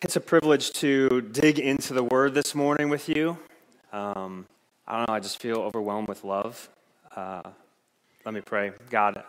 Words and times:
It's 0.00 0.14
a 0.14 0.20
privilege 0.20 0.70
to 0.74 1.22
dig 1.22 1.58
into 1.58 1.92
the 1.92 2.04
Word 2.04 2.32
this 2.32 2.54
morning 2.54 2.88
with 2.88 3.08
you. 3.08 3.36
Um, 3.92 4.46
I 4.86 4.98
don't 4.98 5.08
know, 5.08 5.14
I 5.14 5.18
just 5.18 5.40
feel 5.40 5.56
overwhelmed 5.56 6.06
with 6.06 6.22
love. 6.22 6.68
Uh, 7.16 7.42
let 8.24 8.32
me 8.32 8.40
pray. 8.40 8.70
God, 8.90 9.24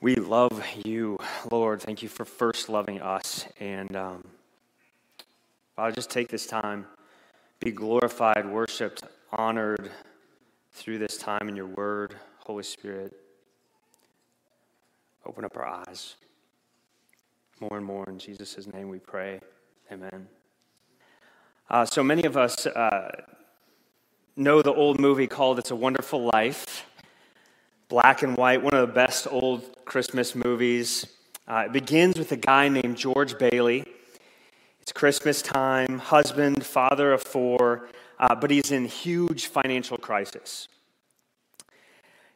we 0.00 0.16
love 0.16 0.60
you, 0.84 1.16
Lord. 1.48 1.80
Thank 1.80 2.02
you 2.02 2.08
for 2.08 2.24
first 2.24 2.68
loving 2.68 3.00
us. 3.00 3.46
And 3.60 3.94
um, 3.94 4.24
Father, 5.76 5.92
just 5.92 6.10
take 6.10 6.28
this 6.28 6.44
time, 6.44 6.84
be 7.60 7.70
glorified, 7.70 8.50
worshiped, 8.50 9.04
honored 9.30 9.92
through 10.72 10.98
this 10.98 11.16
time 11.16 11.48
in 11.48 11.54
your 11.54 11.68
Word. 11.68 12.16
Holy 12.38 12.64
Spirit, 12.64 13.12
open 15.24 15.44
up 15.44 15.56
our 15.56 15.66
eyes 15.66 16.16
more 17.60 17.76
and 17.76 17.86
more. 17.86 18.08
In 18.08 18.18
Jesus' 18.18 18.66
name 18.66 18.88
we 18.88 18.98
pray. 18.98 19.38
Amen. 19.92 20.26
Uh, 21.68 21.84
so 21.84 22.02
many 22.02 22.24
of 22.24 22.34
us 22.34 22.64
uh, 22.66 23.10
know 24.36 24.62
the 24.62 24.72
old 24.72 24.98
movie 24.98 25.26
called 25.26 25.58
It's 25.58 25.70
a 25.70 25.76
Wonderful 25.76 26.30
Life. 26.32 26.86
Black 27.90 28.22
and 28.22 28.34
white, 28.34 28.62
one 28.62 28.72
of 28.72 28.88
the 28.88 28.94
best 28.94 29.26
old 29.30 29.84
Christmas 29.84 30.34
movies. 30.34 31.04
Uh, 31.46 31.64
it 31.66 31.74
begins 31.74 32.16
with 32.16 32.32
a 32.32 32.38
guy 32.38 32.70
named 32.70 32.96
George 32.96 33.36
Bailey. 33.36 33.84
It's 34.80 34.92
Christmas 34.92 35.42
time, 35.42 35.98
husband, 35.98 36.64
father 36.64 37.12
of 37.12 37.22
four, 37.22 37.86
uh, 38.18 38.34
but 38.34 38.50
he's 38.50 38.70
in 38.70 38.86
huge 38.86 39.44
financial 39.48 39.98
crisis. 39.98 40.68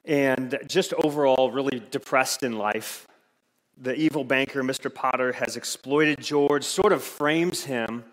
And 0.04 0.58
just 0.66 0.92
overall, 0.92 1.50
really 1.50 1.80
depressed 1.90 2.42
in 2.42 2.58
life 2.58 3.08
the 3.80 3.94
evil 3.94 4.24
banker, 4.24 4.62
Mr. 4.62 4.92
Potter, 4.92 5.32
has 5.32 5.56
exploited 5.56 6.20
George, 6.20 6.64
sort 6.64 6.92
of 6.92 7.02
frames 7.02 7.64
him, 7.64 8.04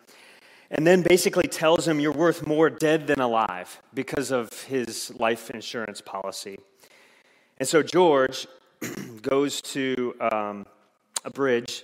and 0.70 0.86
then 0.86 1.02
basically 1.02 1.48
tells 1.48 1.88
him 1.88 2.00
you're 2.00 2.12
worth 2.12 2.46
more 2.46 2.70
dead 2.70 3.08
than 3.08 3.20
alive 3.20 3.82
because 3.94 4.32
of 4.32 4.64
his 4.64 5.14
life 5.20 5.50
insurance 5.52 6.02
policy. 6.02 6.58
And 7.60 7.68
so 7.68 7.82
George 7.84 8.48
goes 9.22 9.62
to 9.62 10.16
um, 10.20 10.66
a 11.24 11.30
bridge 11.30 11.84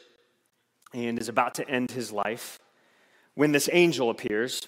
and 0.93 1.19
is 1.19 1.29
about 1.29 1.55
to 1.55 1.69
end 1.69 1.91
his 1.91 2.11
life 2.11 2.59
when 3.35 3.51
this 3.51 3.69
angel 3.71 4.09
appears. 4.09 4.67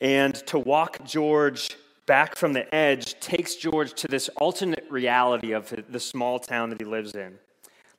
And 0.00 0.34
to 0.46 0.58
walk 0.58 1.04
George 1.04 1.76
back 2.04 2.36
from 2.36 2.52
the 2.52 2.72
edge 2.72 3.18
takes 3.18 3.56
George 3.56 3.94
to 3.94 4.06
this 4.06 4.28
alternate 4.36 4.84
reality 4.90 5.52
of 5.52 5.74
the 5.88 5.98
small 5.98 6.38
town 6.38 6.70
that 6.70 6.80
he 6.80 6.84
lives 6.84 7.14
in 7.14 7.38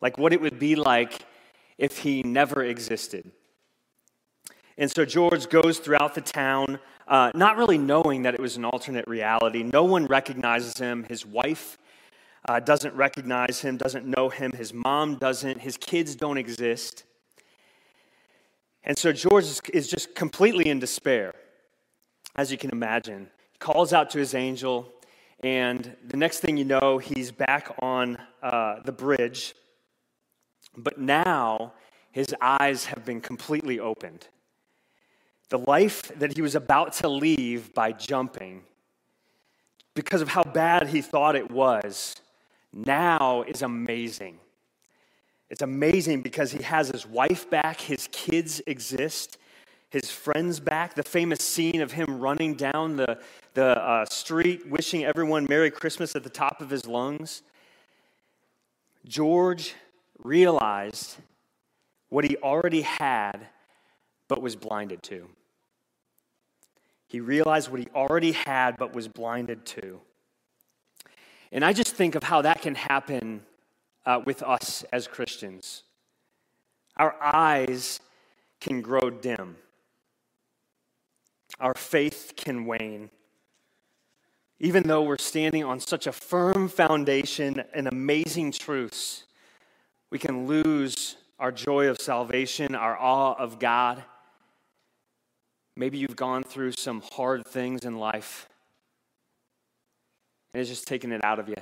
like 0.02 0.18
what 0.18 0.34
it 0.34 0.42
would 0.42 0.60
be 0.60 0.76
like 0.76 1.26
if 1.78 2.00
he 2.00 2.24
never 2.24 2.64
existed. 2.64 3.32
And 4.78 4.92
so 4.92 5.06
George 5.06 5.50
goes 5.50 5.80
throughout 5.80 6.14
the 6.14 6.22
town, 6.22 6.80
uh, 7.08 7.32
not 7.34 7.58
really 7.58 7.78
knowing 7.78 8.24
that 8.24 8.36
it 8.36 8.40
was 8.40 8.58
an 8.58 8.66
alternate 8.66 9.08
reality. 9.08 9.64
No 9.64 9.84
one 9.84 10.06
recognizes 10.06 10.78
him. 10.78 11.04
His 11.10 11.26
wife 11.26 11.80
uh, 12.48 12.60
doesn't 12.60 12.94
recognize 12.96 13.62
him, 13.62 13.78
doesn't 13.78 14.06
know 14.06 14.30
him. 14.30 14.52
His 14.52 14.74
mom 14.74 15.16
doesn't. 15.16 15.60
His 15.62 15.78
kids 15.78 16.16
don't 16.16 16.38
exist. 16.38 17.04
And 18.84 18.98
so 18.98 19.12
George 19.12 19.46
is 19.74 19.88
just 19.88 20.16
completely 20.16 20.70
in 20.70 20.80
despair, 20.80 21.34
as 22.36 22.52
you 22.52 22.58
can 22.58 22.70
imagine. 22.70 23.30
He 23.52 23.58
calls 23.58 23.94
out 23.94 24.12
to 24.12 24.20
his 24.20 24.34
angel, 24.34 24.94
and 25.44 25.94
the 26.08 26.18
next 26.18 26.40
thing 26.40 26.56
you 26.56 26.66
know, 26.66 26.98
he's 26.98 27.32
back 27.32 27.76
on 27.82 28.18
uh, 28.42 28.80
the 28.86 28.94
bridge 28.94 29.56
but 30.78 31.00
now 31.00 31.74
his 32.12 32.34
eyes 32.40 32.86
have 32.86 33.04
been 33.04 33.20
completely 33.20 33.80
opened. 33.80 34.28
The 35.50 35.58
life 35.60 36.12
that 36.20 36.36
he 36.36 36.42
was 36.42 36.56
about 36.56 36.94
to 36.94 37.10
leave 37.10 37.74
by 37.74 37.92
jumping, 37.92 38.64
because 39.96 40.22
of 40.22 40.30
how 40.30 40.44
bad 40.44 40.88
he 40.90 41.02
thought 41.02 41.36
it 41.36 41.50
was, 41.50 42.16
now 42.74 43.44
is 43.44 43.62
amazing. 43.62 44.40
It's 45.50 45.62
amazing 45.62 46.22
because 46.22 46.52
he 46.52 46.62
has 46.64 46.90
his 46.90 47.08
wife 47.08 47.50
back, 47.50 47.80
his 47.80 48.10
kids 48.12 48.62
exist, 48.68 49.38
his 49.90 50.12
friends 50.12 50.60
back. 50.60 50.94
The 50.96 51.04
famous 51.04 51.40
scene 51.40 51.82
of 51.82 51.94
him 51.94 52.20
running 52.20 52.56
down 52.56 52.98
the, 52.98 53.18
the 53.54 53.82
uh, 53.82 54.06
street, 54.06 54.68
wishing 54.68 55.06
everyone 55.06 55.46
Merry 55.50 55.72
Christmas 55.72 56.16
at 56.16 56.24
the 56.24 56.30
top 56.30 56.62
of 56.62 56.70
his 56.70 56.86
lungs. 56.86 57.44
George 59.06 59.74
realized 60.28 61.16
what 62.10 62.26
he 62.26 62.38
already 62.38 62.82
had 62.82 63.48
but 64.28 64.42
was 64.42 64.56
blinded 64.56 65.02
to. 65.04 65.28
He 67.08 67.22
realized 67.22 67.72
what 67.72 67.80
he 67.80 67.88
already 67.96 68.34
had 68.34 68.78
but 68.78 68.94
was 68.94 69.08
blinded 69.08 69.66
to. 69.66 70.02
And 71.52 71.64
I 71.64 71.72
just 71.72 71.96
think 71.96 72.16
of 72.16 72.24
how 72.24 72.42
that 72.42 72.62
can 72.62 72.76
happen 72.76 73.42
uh, 74.06 74.22
with 74.26 74.44
us 74.44 74.84
as 74.92 75.08
Christians. 75.08 75.84
Our 76.98 77.16
eyes 77.22 78.02
can 78.60 78.82
grow 78.82 79.10
dim, 79.10 79.56
our 81.60 81.74
faith 81.74 82.34
can 82.36 82.66
wane. 82.66 83.10
Even 84.60 84.84
though 84.84 85.04
we're 85.04 85.20
standing 85.20 85.64
on 85.64 85.80
such 85.80 86.08
a 86.08 86.12
firm 86.12 86.68
foundation 86.68 87.64
and 87.76 87.88
amazing 87.88 88.52
truths, 88.52 89.27
we 90.10 90.20
can 90.20 90.48
lose 90.48 91.18
our 91.40 91.52
joy 91.52 91.88
of 91.88 91.98
salvation, 92.00 92.76
our 92.76 92.98
awe 92.98 93.34
of 93.34 93.60
God. 93.60 94.04
Maybe 95.76 95.98
you've 95.98 96.16
gone 96.16 96.44
through 96.44 96.72
some 96.72 97.04
hard 97.14 97.46
things 97.46 97.86
in 97.86 97.98
life 97.98 98.48
and 100.54 100.62
it's 100.62 100.70
just 100.70 100.88
taken 100.88 101.12
it 101.12 101.24
out 101.24 101.38
of 101.38 101.50
you. 101.50 101.56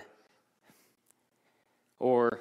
Or, 2.00 2.40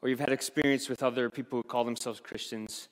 or 0.00 0.08
you've 0.08 0.20
had 0.20 0.30
experience 0.30 0.88
with 0.88 1.02
other 1.02 1.28
people 1.30 1.58
who 1.58 1.62
call 1.64 1.84
themselves 1.84 2.20
Christians. 2.20 2.88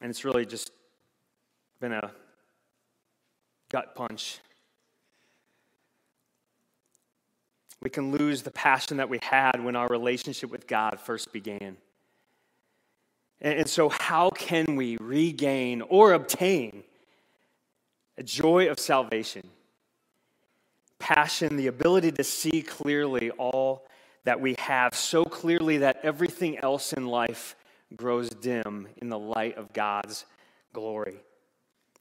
And 0.00 0.10
it's 0.10 0.24
really 0.24 0.44
just 0.44 0.72
been 1.78 1.92
a 1.92 2.10
gut 3.70 3.94
punch 3.94 4.40
We 7.82 7.90
can 7.90 8.12
lose 8.12 8.42
the 8.42 8.52
passion 8.52 8.98
that 8.98 9.08
we 9.08 9.18
had 9.22 9.62
when 9.62 9.74
our 9.74 9.88
relationship 9.88 10.50
with 10.50 10.68
God 10.68 11.00
first 11.00 11.32
began. 11.32 11.76
And 13.40 13.68
so, 13.68 13.88
how 13.88 14.30
can 14.30 14.76
we 14.76 14.96
regain 15.00 15.82
or 15.82 16.12
obtain 16.12 16.84
a 18.16 18.22
joy 18.22 18.70
of 18.70 18.78
salvation? 18.78 19.48
Passion, 21.00 21.56
the 21.56 21.66
ability 21.66 22.12
to 22.12 22.22
see 22.22 22.62
clearly 22.62 23.32
all 23.32 23.84
that 24.22 24.40
we 24.40 24.54
have, 24.60 24.94
so 24.94 25.24
clearly 25.24 25.78
that 25.78 25.98
everything 26.04 26.58
else 26.58 26.92
in 26.92 27.06
life 27.06 27.56
grows 27.96 28.30
dim 28.30 28.86
in 28.98 29.08
the 29.08 29.18
light 29.18 29.56
of 29.56 29.72
God's 29.72 30.24
glory. 30.72 31.16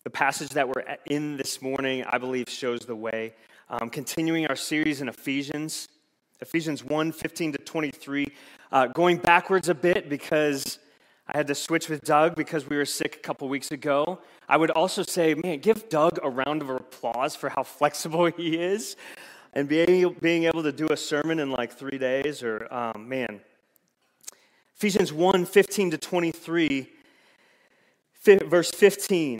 The 0.03 0.12
passage 0.12 0.50
that 0.50 0.68
we're 0.68 0.84
in 1.08 1.38
this 1.38 1.59
morning, 1.59 2.03
I 2.08 2.19
believe, 2.19 2.50
shows 2.50 2.81
the 2.81 2.96
way 2.96 3.34
um, 3.71 3.89
continuing 3.89 4.45
our 4.47 4.55
series 4.55 4.99
in 4.99 5.07
Ephesians, 5.07 5.87
Ephesians 6.41 6.83
1 6.83 7.11
15 7.13 7.53
to 7.53 7.57
23. 7.59 8.27
Uh, 8.71 8.87
going 8.87 9.17
backwards 9.17 9.69
a 9.69 9.75
bit 9.75 10.09
because 10.09 10.79
I 11.27 11.37
had 11.37 11.47
to 11.47 11.55
switch 11.55 11.87
with 11.87 12.01
Doug 12.01 12.35
because 12.35 12.69
we 12.69 12.75
were 12.75 12.85
sick 12.85 13.15
a 13.15 13.19
couple 13.19 13.47
weeks 13.47 13.71
ago. 13.71 14.19
I 14.49 14.57
would 14.57 14.71
also 14.71 15.03
say, 15.03 15.35
man, 15.35 15.59
give 15.59 15.87
Doug 15.87 16.19
a 16.21 16.29
round 16.29 16.61
of 16.61 16.69
applause 16.69 17.35
for 17.35 17.49
how 17.49 17.63
flexible 17.63 18.25
he 18.37 18.57
is 18.57 18.97
and 19.53 19.67
being, 19.67 20.15
being 20.21 20.43
able 20.43 20.63
to 20.63 20.71
do 20.71 20.88
a 20.89 20.97
sermon 20.97 21.39
in 21.39 21.49
like 21.49 21.71
three 21.71 21.97
days 21.97 22.43
or, 22.43 22.67
um, 22.73 23.07
man. 23.07 23.39
Ephesians 24.75 25.13
1 25.13 25.45
15 25.45 25.91
to 25.91 25.97
23, 25.97 26.89
verse 28.25 28.71
15. 28.71 29.39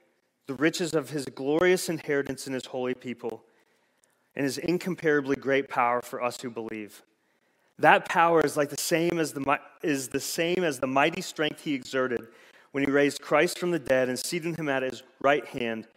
the 0.51 0.57
riches 0.57 0.93
of 0.93 1.11
his 1.11 1.23
glorious 1.27 1.87
inheritance 1.87 2.45
in 2.45 2.51
his 2.51 2.65
holy 2.65 2.93
people, 2.93 3.41
and 4.35 4.43
his 4.43 4.57
incomparably 4.57 5.37
great 5.37 5.69
power 5.69 6.01
for 6.01 6.21
us 6.21 6.41
who 6.41 6.49
believe. 6.49 7.03
That 7.79 8.09
power 8.09 8.41
is 8.45 8.57
like 8.57 8.69
the 8.69 8.75
same 8.75 9.17
as 9.17 9.31
the 9.31 9.59
is 9.81 10.09
the 10.09 10.19
same 10.19 10.65
as 10.65 10.77
the 10.77 10.87
mighty 10.87 11.21
strength 11.21 11.63
he 11.63 11.73
exerted 11.73 12.27
when 12.73 12.83
he 12.83 12.91
raised 12.91 13.21
Christ 13.21 13.57
from 13.59 13.71
the 13.71 13.79
dead 13.79 14.09
and 14.09 14.19
seated 14.19 14.57
him 14.57 14.67
at 14.67 14.83
his 14.83 15.03
right 15.21 15.45
hand 15.45 15.87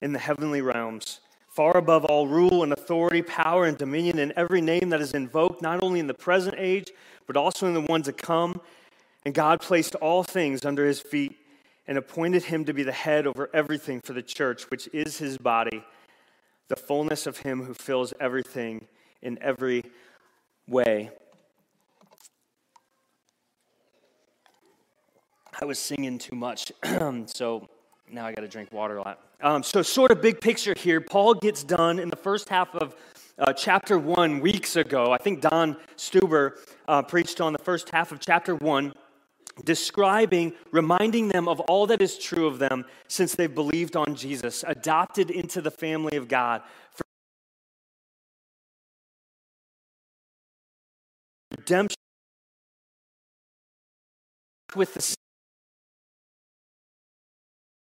in 0.00 0.14
the 0.14 0.18
heavenly 0.18 0.62
realms, 0.62 1.20
far 1.48 1.76
above 1.76 2.06
all 2.06 2.26
rule 2.26 2.62
and 2.62 2.72
authority, 2.72 3.20
power 3.20 3.66
and 3.66 3.76
dominion, 3.76 4.18
and 4.20 4.32
every 4.36 4.62
name 4.62 4.88
that 4.88 5.02
is 5.02 5.12
invoked, 5.12 5.60
not 5.60 5.82
only 5.82 6.00
in 6.00 6.06
the 6.06 6.14
present 6.14 6.54
age, 6.56 6.90
but 7.26 7.36
also 7.36 7.66
in 7.66 7.74
the 7.74 7.82
one 7.82 8.02
to 8.04 8.12
come. 8.14 8.58
And 9.26 9.34
God 9.34 9.60
placed 9.60 9.94
all 9.96 10.22
things 10.22 10.64
under 10.64 10.86
his 10.86 10.98
feet 10.98 11.36
and 11.92 11.98
appointed 11.98 12.44
him 12.44 12.64
to 12.64 12.72
be 12.72 12.82
the 12.82 12.90
head 12.90 13.26
over 13.26 13.50
everything 13.52 14.00
for 14.00 14.14
the 14.14 14.22
church, 14.22 14.62
which 14.70 14.88
is 14.94 15.18
his 15.18 15.36
body, 15.36 15.84
the 16.68 16.74
fullness 16.74 17.26
of 17.26 17.36
him 17.36 17.62
who 17.62 17.74
fills 17.74 18.14
everything 18.18 18.86
in 19.20 19.38
every 19.42 19.84
way. 20.66 21.10
I 25.60 25.66
was 25.66 25.78
singing 25.78 26.16
too 26.16 26.34
much, 26.34 26.72
so 27.26 27.68
now 28.10 28.24
I 28.24 28.32
got 28.32 28.40
to 28.40 28.48
drink 28.48 28.72
water 28.72 28.96
a 28.96 29.02
lot. 29.02 29.20
Um, 29.42 29.62
so, 29.62 29.82
sort 29.82 30.10
of 30.12 30.22
big 30.22 30.40
picture 30.40 30.72
here, 30.74 30.98
Paul 30.98 31.34
gets 31.34 31.62
done 31.62 31.98
in 31.98 32.08
the 32.08 32.16
first 32.16 32.48
half 32.48 32.74
of 32.74 32.96
uh, 33.38 33.52
chapter 33.52 33.98
one 33.98 34.40
weeks 34.40 34.76
ago. 34.76 35.12
I 35.12 35.18
think 35.18 35.42
Don 35.42 35.76
Stuber 35.98 36.52
uh, 36.88 37.02
preached 37.02 37.42
on 37.42 37.52
the 37.52 37.58
first 37.58 37.90
half 37.90 38.12
of 38.12 38.18
chapter 38.18 38.54
one, 38.54 38.94
describing, 39.64 40.54
reminding 40.70 41.28
them 41.28 41.48
of 41.48 41.60
all 41.60 41.86
that 41.86 42.00
is 42.00 42.18
true 42.18 42.46
of 42.46 42.58
them 42.58 42.84
since 43.08 43.34
they've 43.34 43.54
believed 43.54 43.96
on 43.96 44.14
Jesus, 44.14 44.64
adopted 44.66 45.30
into 45.30 45.60
the 45.60 45.70
family 45.70 46.16
of 46.16 46.28
God. 46.28 46.62
redemption 51.62 51.96
with 54.74 54.94
the 54.94 55.14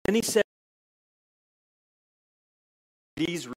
and 0.07 0.17
he 0.17 0.23
said 0.23 0.43
these 3.17 3.49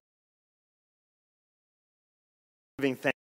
giving 2.78 2.94
thanks 2.96 3.21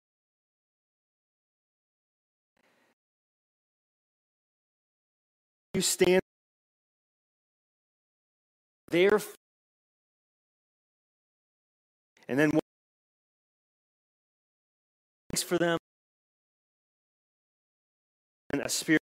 you 5.78 5.82
stand 5.82 6.22
there 8.90 9.20
and 12.28 12.40
then 12.40 12.50
thanks 15.30 15.44
for 15.44 15.60
them 15.60 15.78
and 18.50 18.64
a 18.64 18.70
spirit 18.70 19.00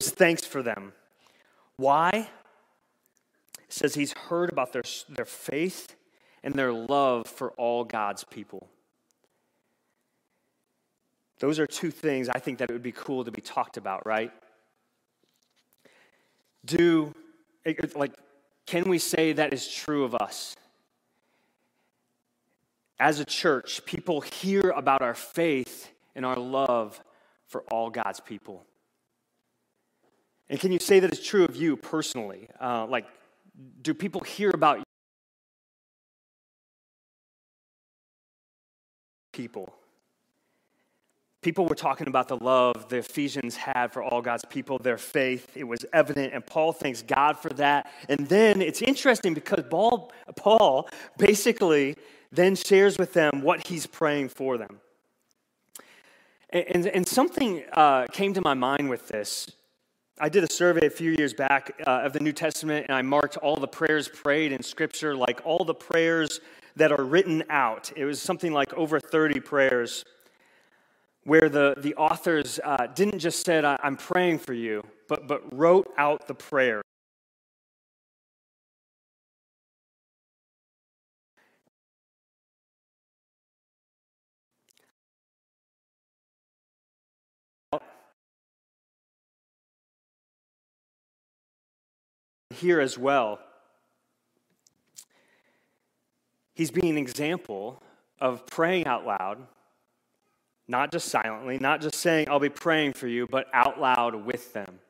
thanks 0.00 0.44
for 0.44 0.62
them. 0.62 0.92
Why? 1.76 2.28
It 3.58 3.72
says 3.72 3.94
he's 3.94 4.12
heard 4.12 4.52
about 4.52 4.72
their, 4.72 4.84
their 5.08 5.24
faith 5.24 5.96
and 6.44 6.54
their 6.54 6.72
love 6.72 7.26
for 7.26 7.50
all 7.52 7.82
God's 7.82 8.22
people. 8.22 8.68
Those 11.38 11.58
are 11.58 11.66
two 11.66 11.90
things 11.90 12.28
I 12.28 12.38
think 12.38 12.58
that 12.58 12.70
it 12.70 12.72
would 12.72 12.82
be 12.82 12.92
cool 12.92 13.24
to 13.24 13.32
be 13.32 13.40
talked 13.40 13.76
about, 13.76 14.06
right? 14.06 14.30
Do, 16.64 17.12
like, 17.94 18.14
can 18.66 18.88
we 18.88 18.98
say 18.98 19.32
that 19.32 19.52
is 19.52 19.66
true 19.68 20.04
of 20.04 20.14
us? 20.14 20.56
As 23.00 23.18
a 23.18 23.24
church, 23.24 23.84
people 23.84 24.20
hear 24.20 24.70
about 24.70 25.02
our 25.02 25.14
faith 25.14 25.90
and 26.14 26.24
our 26.24 26.38
love 26.38 27.02
for 27.48 27.62
all 27.62 27.90
God's 27.90 28.20
people. 28.20 28.64
And 30.48 30.60
can 30.60 30.70
you 30.70 30.78
say 30.78 31.00
that 31.00 31.12
it's 31.12 31.26
true 31.26 31.44
of 31.44 31.56
you 31.56 31.76
personally? 31.76 32.48
Uh, 32.60 32.86
like, 32.86 33.06
do 33.80 33.94
people 33.94 34.20
hear 34.20 34.50
about 34.50 34.82
people? 39.32 39.74
People 41.42 41.66
were 41.66 41.74
talking 41.74 42.06
about 42.06 42.28
the 42.28 42.36
love 42.36 42.88
the 42.88 42.98
Ephesians 42.98 43.56
had 43.56 43.92
for 43.92 44.00
all 44.00 44.22
God's 44.22 44.44
people, 44.44 44.78
their 44.78 44.96
faith. 44.96 45.50
It 45.56 45.64
was 45.64 45.84
evident, 45.92 46.32
and 46.32 46.46
Paul 46.46 46.72
thanks 46.72 47.02
God 47.02 47.36
for 47.36 47.48
that. 47.50 47.90
And 48.08 48.28
then 48.28 48.62
it's 48.62 48.80
interesting 48.80 49.34
because 49.34 49.64
Paul, 49.68 50.12
Paul 50.36 50.88
basically 51.18 51.96
then 52.30 52.54
shares 52.54 52.96
with 52.96 53.12
them 53.12 53.42
what 53.42 53.66
he's 53.66 53.88
praying 53.88 54.28
for 54.28 54.56
them. 54.56 54.80
And, 56.50 56.64
and, 56.68 56.86
and 56.86 57.08
something 57.08 57.64
uh, 57.72 58.06
came 58.12 58.34
to 58.34 58.40
my 58.40 58.54
mind 58.54 58.88
with 58.88 59.08
this. 59.08 59.50
I 60.20 60.28
did 60.28 60.44
a 60.44 60.52
survey 60.52 60.86
a 60.86 60.90
few 60.90 61.10
years 61.10 61.34
back 61.34 61.74
uh, 61.84 62.02
of 62.04 62.12
the 62.12 62.20
New 62.20 62.32
Testament, 62.32 62.86
and 62.88 62.96
I 62.96 63.02
marked 63.02 63.36
all 63.38 63.56
the 63.56 63.66
prayers 63.66 64.08
prayed 64.08 64.52
in 64.52 64.62
Scripture, 64.62 65.16
like 65.16 65.40
all 65.44 65.64
the 65.64 65.74
prayers 65.74 66.40
that 66.76 66.92
are 66.92 67.02
written 67.02 67.42
out. 67.50 67.90
It 67.96 68.04
was 68.04 68.22
something 68.22 68.52
like 68.52 68.72
over 68.74 69.00
30 69.00 69.40
prayers 69.40 70.04
where 71.24 71.48
the, 71.48 71.74
the 71.78 71.94
authors 71.94 72.58
uh, 72.64 72.88
didn't 72.88 73.20
just 73.20 73.44
said, 73.44 73.64
I'm 73.64 73.96
praying 73.96 74.40
for 74.40 74.54
you, 74.54 74.84
but, 75.08 75.28
but 75.28 75.56
wrote 75.56 75.92
out 75.96 76.26
the 76.26 76.34
prayer. 76.34 76.82
Here 92.54 92.80
as 92.80 92.96
well, 92.96 93.40
he's 96.54 96.70
being 96.70 96.90
an 96.90 96.98
example 96.98 97.82
of 98.20 98.46
praying 98.46 98.86
out 98.86 99.04
loud 99.04 99.46
not 100.72 100.90
just 100.90 101.08
silently, 101.08 101.58
not 101.58 101.82
just 101.82 101.96
saying, 101.96 102.28
I'll 102.28 102.40
be 102.40 102.48
praying 102.48 102.94
for 102.94 103.06
you, 103.06 103.28
but 103.30 103.46
out 103.52 103.78
loud 103.78 104.14
with 104.24 104.52
them. 104.54 104.80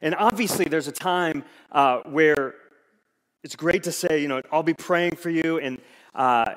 And 0.00 0.14
obviously, 0.14 0.64
there's 0.64 0.88
a 0.88 0.92
time 0.92 1.44
uh, 1.70 2.00
where 2.06 2.54
it's 3.44 3.54
great 3.54 3.84
to 3.84 3.92
say, 3.92 4.20
you 4.20 4.28
know, 4.28 4.40
I'll 4.50 4.62
be 4.62 4.74
praying 4.74 5.16
for 5.16 5.30
you, 5.30 5.58
and 5.58 5.78
uh, 6.14 6.54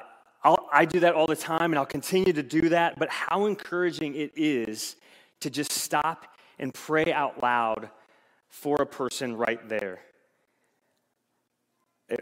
i 0.72 0.86
do 0.86 1.02
that 1.02 1.14
all 1.14 1.28
the 1.28 1.36
time, 1.36 1.72
and 1.72 1.76
I'll 1.78 1.86
continue 1.86 2.32
to 2.32 2.42
do 2.42 2.70
that. 2.70 2.98
But 2.98 3.10
how 3.10 3.46
encouraging 3.46 4.16
it 4.16 4.32
is 4.36 4.96
to 5.42 5.50
just 5.50 5.72
stop 5.74 6.26
and 6.58 6.74
pray 6.74 7.12
out 7.12 7.44
loud 7.44 7.90
for 8.48 8.78
a 8.82 8.86
person 8.86 9.36
right 9.36 9.68
there. 9.68 10.00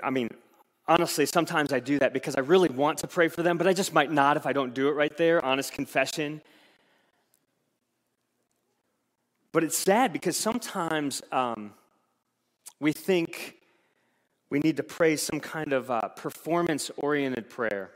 I 0.04 0.10
mean, 0.10 0.30
honestly, 0.88 1.26
sometimes 1.28 1.72
I 1.72 1.80
do 1.80 2.00
that 2.00 2.14
because 2.14 2.36
I 2.36 2.40
really 2.40 2.70
want 2.70 2.98
to 3.00 3.08
pray 3.08 3.28
for 3.28 3.44
them, 3.44 3.58
but 3.58 3.68
I 3.68 3.74
just 3.74 3.94
might 3.94 4.12
not 4.12 4.38
if 4.38 4.46
I 4.46 4.54
don't 4.54 4.74
do 4.74 4.88
it 4.90 4.94
right 4.94 5.16
there. 5.18 5.44
Honest 5.46 5.72
confession. 5.72 6.42
But 9.58 9.64
it's 9.64 9.76
sad 9.80 10.14
because 10.14 10.38
sometimes 10.38 11.24
um, 11.32 11.74
we 12.80 12.92
think 12.92 13.56
we 14.52 14.60
need 14.60 14.78
to 14.78 14.84
pray 14.84 15.16
some 15.16 15.40
kind 15.40 15.74
of 15.74 15.90
uh, 15.90 16.10
performance 16.10 16.92
oriented 16.98 17.50
prayer. 17.50 17.90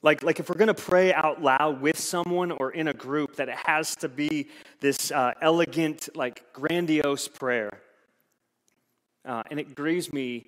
Like, 0.00 0.22
like 0.22 0.40
if 0.40 0.48
we're 0.48 0.56
going 0.56 0.68
to 0.68 0.72
pray 0.72 1.12
out 1.12 1.42
loud 1.42 1.82
with 1.82 1.98
someone 1.98 2.50
or 2.50 2.70
in 2.70 2.88
a 2.88 2.94
group, 2.94 3.36
that 3.36 3.50
it 3.50 3.58
has 3.66 3.94
to 3.96 4.08
be 4.08 4.48
this 4.80 5.10
uh, 5.10 5.32
elegant, 5.42 6.08
like 6.16 6.50
grandiose 6.54 7.28
prayer. 7.28 7.82
Uh, 9.26 9.42
and 9.50 9.60
it 9.60 9.74
grieves 9.74 10.14
me 10.14 10.46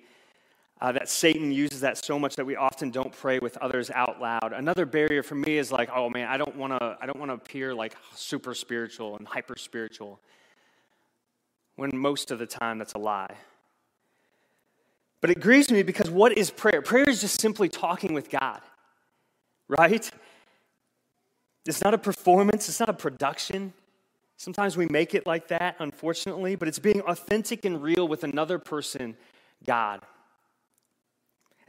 uh, 0.81 0.91
that 0.91 1.07
Satan 1.07 1.51
uses 1.51 1.81
that 1.81 2.03
so 2.03 2.17
much 2.17 2.35
that 2.35 2.45
we 2.45 2.55
often 2.55 2.89
don't 2.89 3.11
pray 3.11 3.37
with 3.37 3.55
others 3.57 3.91
out 3.91 4.19
loud. 4.19 4.51
Another 4.51 4.87
barrier 4.87 5.21
for 5.21 5.35
me 5.35 5.57
is 5.57 5.71
like, 5.71 5.89
oh 5.93 6.09
man, 6.09 6.27
I 6.27 6.37
don't 6.37 6.55
want 6.55 6.73
to. 6.73 6.97
I 6.99 7.05
don't 7.05 7.19
want 7.19 7.29
to 7.29 7.35
appear 7.35 7.73
like 7.73 7.95
super 8.15 8.55
spiritual 8.55 9.15
and 9.17 9.27
hyper 9.27 9.55
spiritual. 9.57 10.19
When 11.75 11.95
most 11.95 12.31
of 12.31 12.39
the 12.39 12.47
time 12.47 12.79
that's 12.79 12.93
a 12.93 12.97
lie. 12.97 13.35
But 15.21 15.29
it 15.29 15.39
grieves 15.39 15.71
me 15.71 15.83
because 15.83 16.09
what 16.09 16.35
is 16.35 16.49
prayer? 16.49 16.81
Prayer 16.81 17.07
is 17.07 17.21
just 17.21 17.39
simply 17.39 17.69
talking 17.69 18.13
with 18.13 18.31
God, 18.31 18.59
right? 19.67 20.09
It's 21.67 21.83
not 21.83 21.93
a 21.93 21.99
performance. 21.99 22.67
It's 22.67 22.79
not 22.79 22.89
a 22.89 22.93
production. 22.93 23.73
Sometimes 24.37 24.75
we 24.75 24.87
make 24.87 25.13
it 25.13 25.27
like 25.27 25.49
that, 25.49 25.75
unfortunately, 25.77 26.55
but 26.55 26.67
it's 26.67 26.79
being 26.79 27.01
authentic 27.01 27.65
and 27.65 27.83
real 27.83 28.07
with 28.07 28.23
another 28.23 28.57
person, 28.57 29.15
God. 29.63 30.01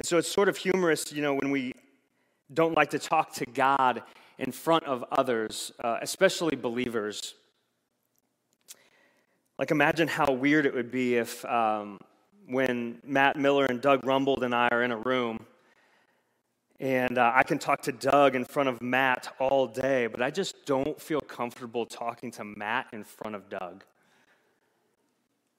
And 0.02 0.06
so 0.08 0.18
it's 0.18 0.28
sort 0.28 0.48
of 0.48 0.56
humorous, 0.56 1.12
you 1.12 1.22
know, 1.22 1.34
when 1.34 1.52
we 1.52 1.74
don't 2.52 2.76
like 2.76 2.90
to 2.90 2.98
talk 2.98 3.34
to 3.34 3.46
God 3.46 4.02
in 4.36 4.50
front 4.50 4.82
of 4.82 5.04
others, 5.12 5.70
uh, 5.78 5.98
especially 6.02 6.56
believers. 6.56 7.36
Like, 9.60 9.70
imagine 9.70 10.08
how 10.08 10.32
weird 10.32 10.66
it 10.66 10.74
would 10.74 10.90
be 10.90 11.14
if 11.14 11.44
um, 11.44 12.00
when 12.48 12.98
Matt 13.04 13.36
Miller 13.36 13.64
and 13.66 13.80
Doug 13.80 14.02
Rumbold 14.02 14.42
and 14.42 14.52
I 14.52 14.66
are 14.72 14.82
in 14.82 14.90
a 14.90 14.96
room 14.96 15.46
And 16.80 17.16
uh, 17.16 17.30
I 17.32 17.44
can 17.44 17.60
talk 17.60 17.82
to 17.82 17.92
Doug 17.92 18.34
in 18.34 18.44
front 18.44 18.68
of 18.68 18.82
Matt 18.82 19.32
all 19.38 19.68
day, 19.68 20.08
but 20.08 20.20
I 20.20 20.32
just 20.32 20.66
don't 20.66 21.00
feel 21.00 21.20
comfortable 21.20 21.86
talking 21.86 22.32
to 22.32 22.42
Matt 22.42 22.88
in 22.92 23.04
front 23.04 23.36
of 23.36 23.48
Doug. 23.48 23.84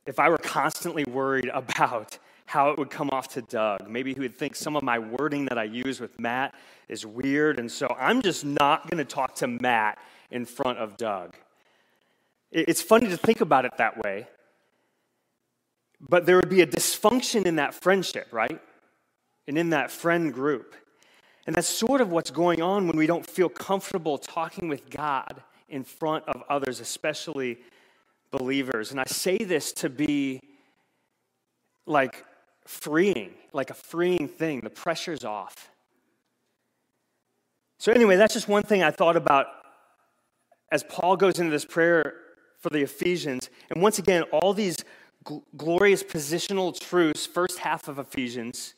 If 0.06 0.20
I 0.20 0.28
were 0.28 0.38
constantly 0.38 1.06
worried 1.06 1.50
about 1.54 2.18
how 2.46 2.70
it 2.70 2.78
would 2.78 2.90
come 2.90 3.10
off 3.12 3.30
to 3.30 3.42
Doug, 3.42 3.90
maybe 3.90 4.14
he 4.14 4.20
would 4.20 4.38
think 4.38 4.56
some 4.56 4.76
of 4.76 4.84
my 4.84 5.00
wording 5.00 5.46
that 5.46 5.58
I 5.58 5.64
use 5.64 6.00
with 6.00 6.20
Matt 6.20 6.54
is 6.90 7.06
weird, 7.06 7.60
and 7.60 7.72
so 7.72 7.88
I'm 8.00 8.22
just 8.22 8.46
not 8.46 8.90
going 8.90 8.98
to 8.98 9.06
talk 9.06 9.36
to 9.36 9.48
Matt 9.48 9.98
in 10.30 10.46
front 10.46 10.80
of 10.80 10.98
Doug. 10.98 11.36
It's 12.52 12.82
funny 12.82 13.08
to 13.10 13.18
think 13.18 13.42
about 13.42 13.66
it 13.66 13.78
that 13.78 13.98
way, 14.04 14.28
but 16.00 16.26
there 16.26 16.36
would 16.36 16.50
be 16.50 16.62
a 16.62 16.68
dysfunction 16.68 17.46
in 17.46 17.56
that 17.56 17.74
friendship, 17.74 18.28
right? 18.32 18.62
And 19.48 19.58
in 19.58 19.72
that 19.72 19.90
friend 19.90 20.34
group. 20.34 20.76
And 21.48 21.56
that's 21.56 21.68
sort 21.68 22.00
of 22.00 22.12
what's 22.12 22.32
going 22.32 22.62
on 22.62 22.88
when 22.88 22.96
we 22.96 23.08
don't 23.08 23.26
feel 23.26 23.50
comfortable 23.50 24.18
talking 24.18 24.70
with 24.70 24.90
God 24.90 25.42
in 25.68 25.84
front 25.84 26.26
of 26.28 26.44
others, 26.48 26.80
especially 26.80 27.58
believers. 28.32 28.92
And 28.92 29.00
I 29.00 29.06
say 29.06 29.38
this 29.38 29.74
to 29.74 29.90
be 29.90 30.40
like 31.86 32.24
freeing, 32.66 33.32
like 33.52 33.70
a 33.70 33.74
freeing 33.74 34.28
thing. 34.28 34.62
The 34.62 34.70
pressure's 34.70 35.24
off. 35.24 35.70
So, 37.78 37.92
anyway, 37.92 38.16
that's 38.16 38.34
just 38.34 38.48
one 38.48 38.64
thing 38.64 38.84
I 38.84 38.92
thought 38.92 39.18
about 39.18 39.48
as 40.72 40.84
Paul 40.84 41.18
goes 41.18 41.40
into 41.40 41.52
this 41.52 41.66
prayer 41.66 42.14
for 42.60 42.70
the 42.70 42.82
Ephesians. 42.82 43.50
And 43.70 43.82
once 43.82 44.00
again, 44.00 44.24
all 44.32 44.54
these 44.54 44.78
gl- 45.26 45.44
glorious 45.58 46.02
positional 46.02 46.78
truths, 46.80 47.26
first 47.26 47.60
half 47.60 47.88
of 47.88 48.00
Ephesians 48.00 48.76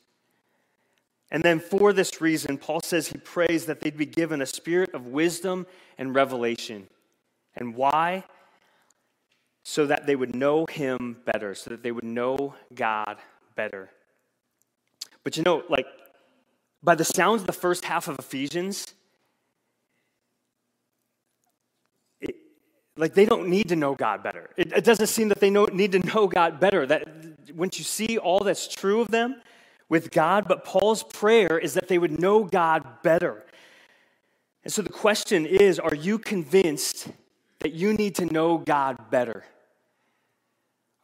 and 1.32 1.44
then 1.44 1.60
for 1.60 1.92
this 1.92 2.22
reason, 2.22 2.58
Paul 2.58 2.82
says 2.82 3.08
he 3.08 3.18
prays 3.18 3.66
that 3.66 3.82
they'd 3.82 3.98
be 3.98 4.06
given 4.06 4.42
a 4.42 4.46
spirit 4.46 4.94
of 4.94 5.08
wisdom 5.08 5.66
and 5.98 6.14
revelation. 6.14 6.88
And 7.56 7.76
why? 7.76 8.24
So 9.64 9.88
that 9.88 10.06
they 10.06 10.16
would 10.16 10.36
know 10.36 10.66
him 10.70 11.18
better, 11.26 11.56
so 11.56 11.72
that 11.72 11.82
they 11.82 11.92
would 11.92 12.04
know 12.04 12.56
God 12.74 13.18
better. 13.56 13.90
But 15.24 15.38
you 15.38 15.44
know, 15.44 15.64
like, 15.70 15.88
by 16.84 16.96
the 16.96 17.06
sounds 17.06 17.42
of 17.42 17.48
the 17.48 17.54
first 17.54 17.86
half 17.86 18.08
of 18.08 18.20
Ephesians, 18.20 18.94
it, 22.22 22.36
like 22.96 23.14
they 23.14 23.26
don't 23.26 23.50
need 23.50 23.70
to 23.70 23.76
know 23.76 23.96
God 23.96 24.22
better. 24.22 24.50
It, 24.56 24.72
it 24.72 24.84
doesn't 24.84 25.08
seem 25.08 25.30
that 25.30 25.40
they 25.40 25.50
know, 25.50 25.66
need 25.66 25.94
to 25.94 26.00
know 26.00 26.28
God 26.28 26.60
better. 26.60 26.86
That 26.86 27.08
once 27.56 27.80
you 27.80 27.86
see 27.86 28.18
all 28.18 28.40
that's 28.40 28.68
true 28.68 29.02
of 29.02 29.10
them, 29.10 29.42
with 29.90 30.12
God, 30.12 30.48
but 30.48 30.66
Paul's 30.66 31.04
prayer 31.04 31.58
is 31.58 31.74
that 31.76 31.88
they 31.88 31.98
would 31.98 32.20
know 32.20 32.44
God 32.44 32.84
better. 33.04 33.44
And 34.64 34.74
so 34.74 34.82
the 34.82 34.90
question 34.90 35.46
is 35.46 35.80
are 35.80 35.96
you 35.96 36.18
convinced 36.18 37.10
that 37.60 37.74
you 37.74 37.94
need 37.94 38.16
to 38.16 38.26
know 38.26 38.58
God 38.58 39.12
better? 39.12 39.44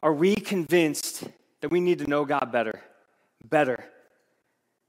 Are 0.02 0.12
we 0.12 0.34
convinced 0.34 1.24
that 1.62 1.70
we 1.70 1.80
need 1.80 2.00
to 2.00 2.06
know 2.06 2.24
God 2.24 2.52
better? 2.52 2.80
Better. 3.48 3.84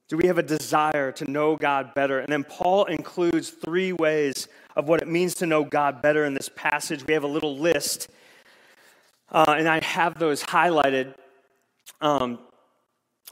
Do 0.10 0.18
we 0.18 0.28
have 0.28 0.38
a 0.38 0.44
desire 0.44 1.12
to 1.14 1.32
know 1.32 1.56
God 1.56 1.94
better? 1.94 2.20
And 2.20 2.32
then 2.32 2.44
Paul 2.44 2.86
includes 2.86 3.52
three 3.52 3.94
ways 3.94 4.48
of 4.76 4.88
what 4.88 5.02
it 5.02 5.08
means 5.08 5.36
to 5.36 5.46
know 5.46 5.64
God 5.64 6.02
better 6.02 6.26
in 6.26 6.34
this 6.34 6.50
passage. 6.54 7.06
We 7.08 7.14
have 7.14 7.24
a 7.24 7.28
little 7.28 7.58
list, 7.58 8.10
uh, 9.32 9.56
and 9.58 9.68
I 9.70 9.84
have 9.84 10.20
those 10.20 10.44
highlighted. 10.44 11.14
Um, 12.02 12.40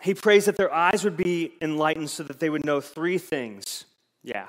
he 0.01 0.13
prays 0.13 0.45
that 0.45 0.55
their 0.55 0.74
eyes 0.74 1.03
would 1.03 1.17
be 1.17 1.51
enlightened 1.62 2.10
so 2.10 2.24
that 2.24 2.39
they 2.39 2.50
would 2.50 2.65
know 2.65 2.79
three 2.79 3.17
things. 3.17 3.86
Yeah. 4.24 4.48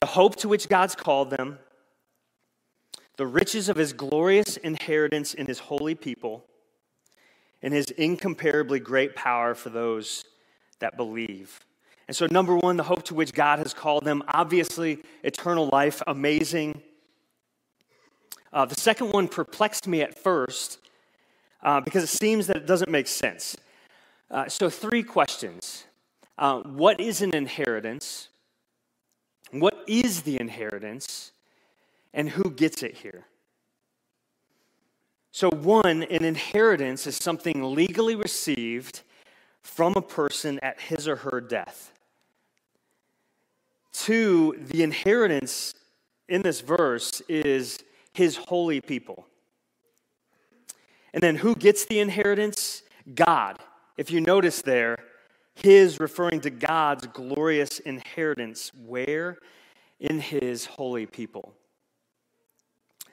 The 0.00 0.06
hope 0.06 0.36
to 0.36 0.48
which 0.48 0.68
God's 0.68 0.94
called 0.94 1.30
them, 1.30 1.58
the 3.16 3.26
riches 3.26 3.68
of 3.68 3.76
his 3.76 3.92
glorious 3.92 4.56
inheritance 4.56 5.34
in 5.34 5.46
his 5.46 5.58
holy 5.60 5.94
people, 5.94 6.44
and 7.62 7.74
his 7.74 7.86
incomparably 7.90 8.80
great 8.80 9.16
power 9.16 9.54
for 9.54 9.70
those 9.70 10.24
that 10.80 10.96
believe. 10.96 11.60
And 12.06 12.16
so, 12.16 12.26
number 12.30 12.56
one, 12.56 12.76
the 12.76 12.84
hope 12.84 13.02
to 13.04 13.14
which 13.14 13.32
God 13.34 13.58
has 13.58 13.74
called 13.74 14.04
them, 14.04 14.22
obviously, 14.28 15.00
eternal 15.22 15.68
life, 15.70 16.02
amazing. 16.06 16.80
Uh, 18.50 18.64
the 18.64 18.74
second 18.74 19.12
one 19.12 19.28
perplexed 19.28 19.86
me 19.86 20.00
at 20.00 20.18
first 20.18 20.78
uh, 21.62 21.80
because 21.80 22.02
it 22.02 22.08
seems 22.08 22.46
that 22.46 22.56
it 22.56 22.66
doesn't 22.66 22.90
make 22.90 23.08
sense. 23.08 23.56
Uh, 24.30 24.48
so, 24.48 24.70
three 24.70 25.02
questions 25.02 25.84
uh, 26.38 26.60
What 26.60 26.98
is 26.98 27.20
an 27.20 27.34
inheritance? 27.34 28.28
What 29.50 29.84
is 29.86 30.22
the 30.22 30.40
inheritance? 30.40 31.32
And 32.14 32.30
who 32.30 32.50
gets 32.50 32.82
it 32.82 32.94
here? 32.94 33.26
So, 35.30 35.50
one, 35.50 36.02
an 36.04 36.24
inheritance 36.24 37.06
is 37.06 37.16
something 37.16 37.74
legally 37.74 38.16
received 38.16 39.02
from 39.62 39.94
a 39.96 40.02
person 40.02 40.58
at 40.60 40.80
his 40.80 41.06
or 41.06 41.16
her 41.16 41.40
death. 41.40 41.92
Two, 43.92 44.56
the 44.58 44.82
inheritance 44.82 45.74
in 46.28 46.42
this 46.42 46.60
verse 46.60 47.20
is 47.28 47.78
his 48.12 48.36
holy 48.36 48.80
people. 48.80 49.26
And 51.12 51.22
then 51.22 51.36
who 51.36 51.54
gets 51.54 51.84
the 51.84 52.00
inheritance? 52.00 52.82
God. 53.14 53.58
If 53.96 54.10
you 54.10 54.20
notice 54.20 54.62
there, 54.62 54.98
his 55.54 55.98
referring 55.98 56.40
to 56.42 56.50
God's 56.50 57.06
glorious 57.08 57.80
inheritance, 57.80 58.70
where? 58.86 59.38
In 59.98 60.20
his 60.20 60.66
holy 60.66 61.06
people. 61.06 61.52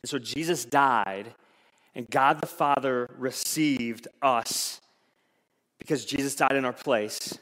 And 0.04 0.10
so 0.10 0.20
Jesus 0.20 0.66
died, 0.66 1.34
and 1.96 2.10
God 2.10 2.42
the 2.42 2.48
Father 2.48 3.10
received 3.18 4.08
us 4.22 4.82
because 5.80 6.06
Jesus 6.06 6.36
died 6.36 6.56
in 6.56 6.66
our 6.66 6.74
place. 6.74 7.38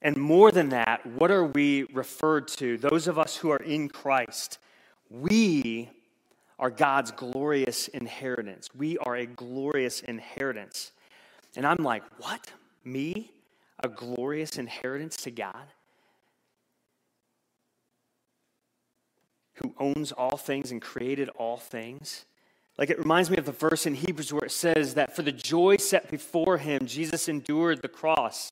And 0.00 0.16
more 0.16 0.50
than 0.50 0.70
that, 0.70 1.06
what 1.06 1.30
are 1.30 1.44
we 1.44 1.84
referred 1.92 2.48
to? 2.48 2.76
Those 2.76 3.06
of 3.06 3.18
us 3.18 3.36
who 3.36 3.50
are 3.50 3.62
in 3.62 3.88
Christ, 3.88 4.58
we 5.08 5.88
are 6.58 6.70
God's 6.70 7.12
glorious 7.12 7.86
inheritance. 7.88 8.68
We 8.74 8.98
are 8.98 9.14
a 9.14 9.26
glorious 9.26 10.00
inheritance. 10.00 10.92
And 11.54 11.66
I'm 11.66 11.84
like, 11.84 12.02
what? 12.18 12.50
Me? 12.84 13.30
A 13.84 13.88
glorious 13.88 14.58
inheritance 14.58 15.16
to 15.18 15.30
God? 15.30 15.66
Who 19.54 19.74
owns 19.78 20.10
all 20.10 20.36
things 20.36 20.72
and 20.72 20.82
created 20.82 21.28
all 21.30 21.56
things? 21.56 22.24
Like 22.78 22.90
it 22.90 22.98
reminds 22.98 23.30
me 23.30 23.36
of 23.36 23.44
the 23.44 23.52
verse 23.52 23.86
in 23.86 23.94
Hebrews 23.94 24.32
where 24.32 24.44
it 24.44 24.52
says 24.52 24.94
that 24.94 25.14
for 25.14 25.22
the 25.22 25.32
joy 25.32 25.76
set 25.76 26.10
before 26.10 26.58
him, 26.58 26.86
Jesus 26.86 27.28
endured 27.28 27.82
the 27.82 27.88
cross. 27.88 28.50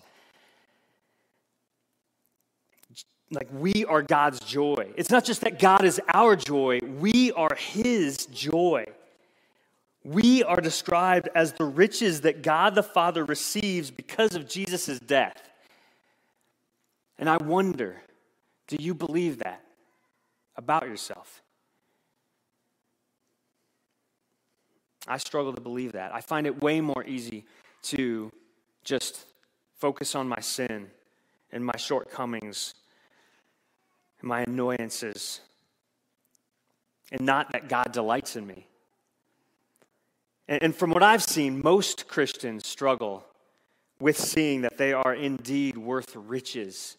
Like 3.31 3.49
we 3.53 3.85
are 3.85 4.03
God's 4.03 4.41
joy. 4.41 4.91
It's 4.97 5.11
not 5.11 5.25
just 5.25 5.41
that 5.43 5.59
God 5.59 5.85
is 5.85 6.00
our 6.12 6.37
joy, 6.37 6.81
we 6.99 7.33
are 7.33 7.55
his 7.57 8.27
joy. 8.27 8.87
We 10.03 10.43
are 10.45 10.61
described 10.61 11.29
as 11.35 11.53
the 11.53 11.65
riches 11.65 12.23
that 12.23 12.43
God 12.43 12.75
the 12.75 12.83
Father 12.83 13.23
receives 13.25 13.91
because 13.91 14.35
of 14.35 14.49
Jesus' 14.49 14.99
death. 14.99 15.50
And 17.19 17.29
I 17.29 17.37
wonder 17.37 18.03
do 18.67 18.77
you 18.79 18.95
believe 18.95 19.39
that 19.39 19.62
about 20.57 20.87
yourself? 20.87 21.43
I 25.11 25.19
struggle 25.19 25.52
to 25.52 25.61
believe 25.61 25.93
that. 25.93 26.14
I 26.14 26.21
find 26.21 26.47
it 26.47 26.62
way 26.62 26.81
more 26.81 27.05
easy 27.05 27.45
to 27.83 28.31
just 28.85 29.26
focus 29.76 30.14
on 30.14 30.29
my 30.29 30.40
sin 30.40 30.87
and 31.52 31.64
my 31.64 31.76
shortcomings 31.76 32.75
and 34.21 34.29
my 34.29 34.43
annoyances 34.43 35.40
and 37.11 37.23
not 37.23 37.52
that 37.52 37.69
God 37.69 37.93
delights 37.93 38.37
in 38.37 38.47
me. 38.47 38.67
And 40.49 40.75
from 40.75 40.90
what 40.90 41.02
I've 41.02 41.23
seen, 41.23 41.61
most 41.62 42.09
Christians 42.09 42.67
struggle 42.67 43.25
with 44.00 44.19
seeing 44.19 44.62
that 44.62 44.79
they 44.79 44.93
are 44.93 45.14
indeed 45.14 45.76
worth 45.76 46.17
riches 46.17 46.97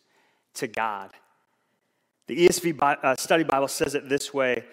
to 0.56 0.68
God. 0.68 1.12
The 2.28 2.48
ESV 2.48 2.82
uh, 2.82 3.16
Study 3.16 3.44
Bible 3.44 3.68
says 3.68 3.96
it 3.96 4.08
this 4.08 4.34
way 4.34 4.64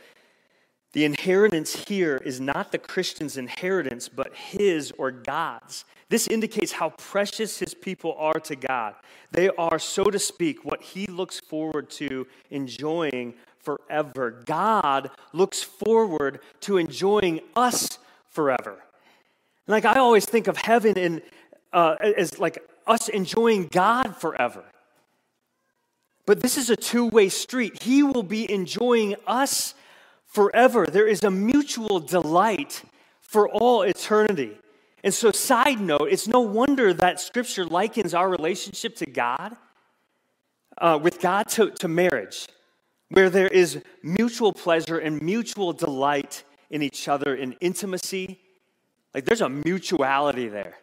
The 0.92 1.04
inheritance 1.04 1.85
here 1.87 2.16
is 2.25 2.40
not 2.40 2.73
the 2.73 2.78
Christian's 2.78 3.37
inheritance, 3.37 4.09
but 4.09 4.35
his 4.35 4.92
or 4.97 5.11
God's. 5.11 5.85
This 6.09 6.26
indicates 6.26 6.73
how 6.73 6.90
precious 6.90 7.59
his 7.59 7.75
people 7.75 8.14
are 8.18 8.40
to 8.40 8.57
God. 8.57 8.95
They 9.30 9.50
are, 9.50 9.78
so 9.78 10.04
to 10.04 10.18
speak, 10.18 10.64
what 10.64 10.83
he 10.83 11.07
looks 11.07 11.38
forward 11.38 11.90
to 11.90 12.26
enjoying 12.50 13.35
forever. 13.61 14.42
God 14.47 15.11
looks 15.35 15.62
forward 15.62 16.40
to 16.61 16.78
enjoying 16.78 17.40
us 17.54 17.99
forever. 18.30 18.83
Like 19.66 19.85
I 19.85 19.99
always 19.99 20.25
think 20.25 20.47
of 20.47 20.57
heaven 20.57 20.97
in, 20.97 21.23
uh, 21.75 21.97
as 22.00 22.38
like 22.38 22.59
us 22.87 23.11
enjoying 23.11 23.66
God 23.66 24.16
forever. 24.16 24.64
But 26.25 26.40
this 26.40 26.57
is 26.57 26.71
a 26.71 26.76
two 26.76 27.07
way 27.07 27.28
street. 27.28 27.83
He 27.83 28.02
will 28.02 28.23
be 28.23 28.50
enjoying 28.50 29.16
us 29.26 29.75
forever. 30.28 30.87
There 30.87 31.08
is 31.08 31.25
a 31.25 31.30
mutual 31.30 31.99
delight 31.99 32.82
for 33.20 33.49
all 33.49 33.82
eternity. 33.82 34.56
And 35.02 35.12
so, 35.12 35.32
side 35.32 35.80
note, 35.80 36.08
it's 36.11 36.28
no 36.28 36.40
wonder 36.40 36.92
that 36.92 37.20
Scripture 37.20 37.64
likens 37.64 38.14
our 38.14 38.28
relationship 38.28 38.97
to 38.97 39.06
God, 39.06 39.56
uh, 40.76 40.99
with 41.02 41.20
God, 41.20 41.49
to, 41.50 41.70
to 41.70 41.88
marriage, 41.88 42.47
where 43.11 43.30
there 43.30 43.49
is 43.49 43.82
mutual 44.02 44.52
pleasure 44.52 44.99
and 44.99 45.20
mutual 45.23 45.73
delight 45.73 46.44
in 46.70 46.82
each 46.82 47.08
other 47.08 47.35
in 47.35 47.52
intimacy. 47.61 48.38
Like 49.14 49.25
there's 49.25 49.40
a 49.40 49.49
mutuality 49.49 50.49
there. 50.49 50.76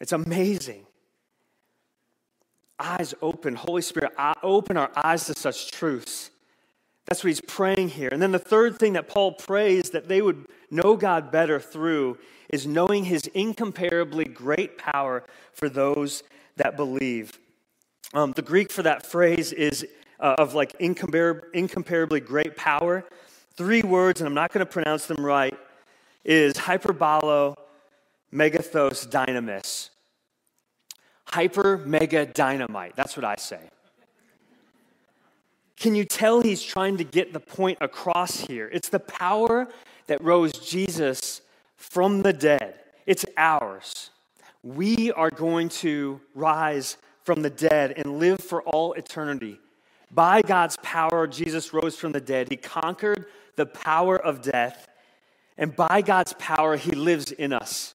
It's 0.00 0.12
amazing. 0.12 0.86
Eyes 2.78 3.14
open, 3.22 3.54
Holy 3.54 3.82
Spirit, 3.82 4.12
open 4.42 4.76
our 4.76 4.90
eyes 4.96 5.26
to 5.26 5.34
such 5.34 5.70
truths. 5.70 6.31
That's 7.12 7.22
what 7.22 7.28
he's 7.28 7.42
praying 7.42 7.90
here. 7.90 8.08
And 8.10 8.22
then 8.22 8.32
the 8.32 8.38
third 8.38 8.78
thing 8.78 8.94
that 8.94 9.06
Paul 9.06 9.32
prays 9.32 9.90
that 9.90 10.08
they 10.08 10.22
would 10.22 10.46
know 10.70 10.96
God 10.96 11.30
better 11.30 11.60
through 11.60 12.16
is 12.48 12.66
knowing 12.66 13.04
his 13.04 13.26
incomparably 13.34 14.24
great 14.24 14.78
power 14.78 15.22
for 15.52 15.68
those 15.68 16.22
that 16.56 16.74
believe. 16.74 17.38
Um, 18.14 18.32
the 18.32 18.40
Greek 18.40 18.72
for 18.72 18.82
that 18.84 19.04
phrase 19.04 19.52
is 19.52 19.86
uh, 20.20 20.36
of 20.38 20.54
like 20.54 20.72
incompar- 20.78 21.52
incomparably 21.52 22.20
great 22.20 22.56
power. 22.56 23.04
Three 23.58 23.82
words, 23.82 24.22
and 24.22 24.26
I'm 24.26 24.32
not 24.32 24.50
going 24.50 24.64
to 24.64 24.72
pronounce 24.72 25.04
them 25.04 25.22
right, 25.22 25.54
is 26.24 26.54
hyperbolo 26.54 27.56
megathos 28.32 29.06
dynamis. 29.06 29.90
Hyper 31.26 31.76
mega 31.76 32.24
dynamite. 32.24 32.96
That's 32.96 33.18
what 33.18 33.26
I 33.26 33.36
say. 33.36 33.68
Can 35.82 35.96
you 35.96 36.04
tell 36.04 36.40
he's 36.40 36.62
trying 36.62 36.98
to 36.98 37.02
get 37.02 37.32
the 37.32 37.40
point 37.40 37.78
across 37.80 38.38
here? 38.38 38.70
It's 38.72 38.88
the 38.88 39.00
power 39.00 39.66
that 40.06 40.22
rose 40.22 40.52
Jesus 40.52 41.40
from 41.74 42.22
the 42.22 42.32
dead. 42.32 42.76
It's 43.04 43.24
ours. 43.36 44.10
We 44.62 45.10
are 45.10 45.30
going 45.30 45.70
to 45.70 46.20
rise 46.36 46.98
from 47.24 47.42
the 47.42 47.50
dead 47.50 47.94
and 47.96 48.20
live 48.20 48.38
for 48.38 48.62
all 48.62 48.92
eternity. 48.92 49.58
By 50.08 50.40
God's 50.42 50.76
power, 50.84 51.26
Jesus 51.26 51.74
rose 51.74 51.96
from 51.96 52.12
the 52.12 52.20
dead. 52.20 52.46
He 52.48 52.56
conquered 52.56 53.26
the 53.56 53.66
power 53.66 54.16
of 54.16 54.40
death, 54.40 54.86
and 55.58 55.74
by 55.74 56.00
God's 56.00 56.34
power, 56.34 56.76
He 56.76 56.92
lives 56.92 57.32
in 57.32 57.52
us. 57.52 57.94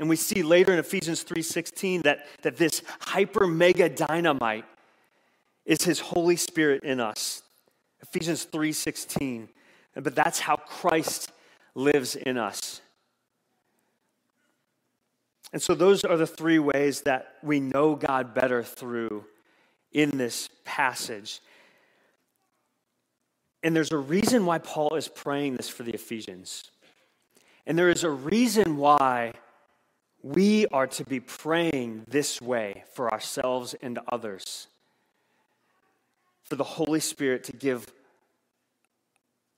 And 0.00 0.08
we 0.08 0.16
see 0.16 0.42
later 0.42 0.72
in 0.72 0.80
Ephesians 0.80 1.22
3:16 1.22 2.02
that, 2.02 2.26
that 2.42 2.56
this 2.56 2.82
hyper 2.98 3.46
mega 3.46 3.88
dynamite 3.88 4.64
is 5.70 5.84
his 5.84 6.00
Holy 6.00 6.34
Spirit 6.34 6.82
in 6.82 6.98
us. 6.98 7.44
Ephesians 8.02 8.44
3:16. 8.44 9.48
But 9.94 10.16
that's 10.16 10.40
how 10.40 10.56
Christ 10.56 11.30
lives 11.76 12.16
in 12.16 12.36
us. 12.36 12.80
And 15.52 15.62
so 15.62 15.74
those 15.74 16.04
are 16.04 16.16
the 16.16 16.26
three 16.26 16.58
ways 16.58 17.02
that 17.02 17.36
we 17.42 17.60
know 17.60 17.94
God 17.94 18.34
better 18.34 18.64
through 18.64 19.26
in 19.92 20.10
this 20.10 20.48
passage. 20.64 21.40
And 23.62 23.74
there's 23.74 23.92
a 23.92 23.98
reason 23.98 24.46
why 24.46 24.58
Paul 24.58 24.96
is 24.96 25.06
praying 25.06 25.56
this 25.56 25.68
for 25.68 25.84
the 25.84 25.92
Ephesians. 25.92 26.70
And 27.64 27.78
there 27.78 27.90
is 27.90 28.02
a 28.02 28.10
reason 28.10 28.76
why 28.76 29.34
we 30.22 30.66
are 30.68 30.88
to 30.88 31.04
be 31.04 31.20
praying 31.20 32.06
this 32.08 32.40
way 32.40 32.82
for 32.92 33.12
ourselves 33.12 33.74
and 33.74 34.00
others 34.10 34.66
for 36.50 36.56
the 36.56 36.64
Holy 36.64 36.98
Spirit 36.98 37.44
to 37.44 37.52
give 37.52 37.86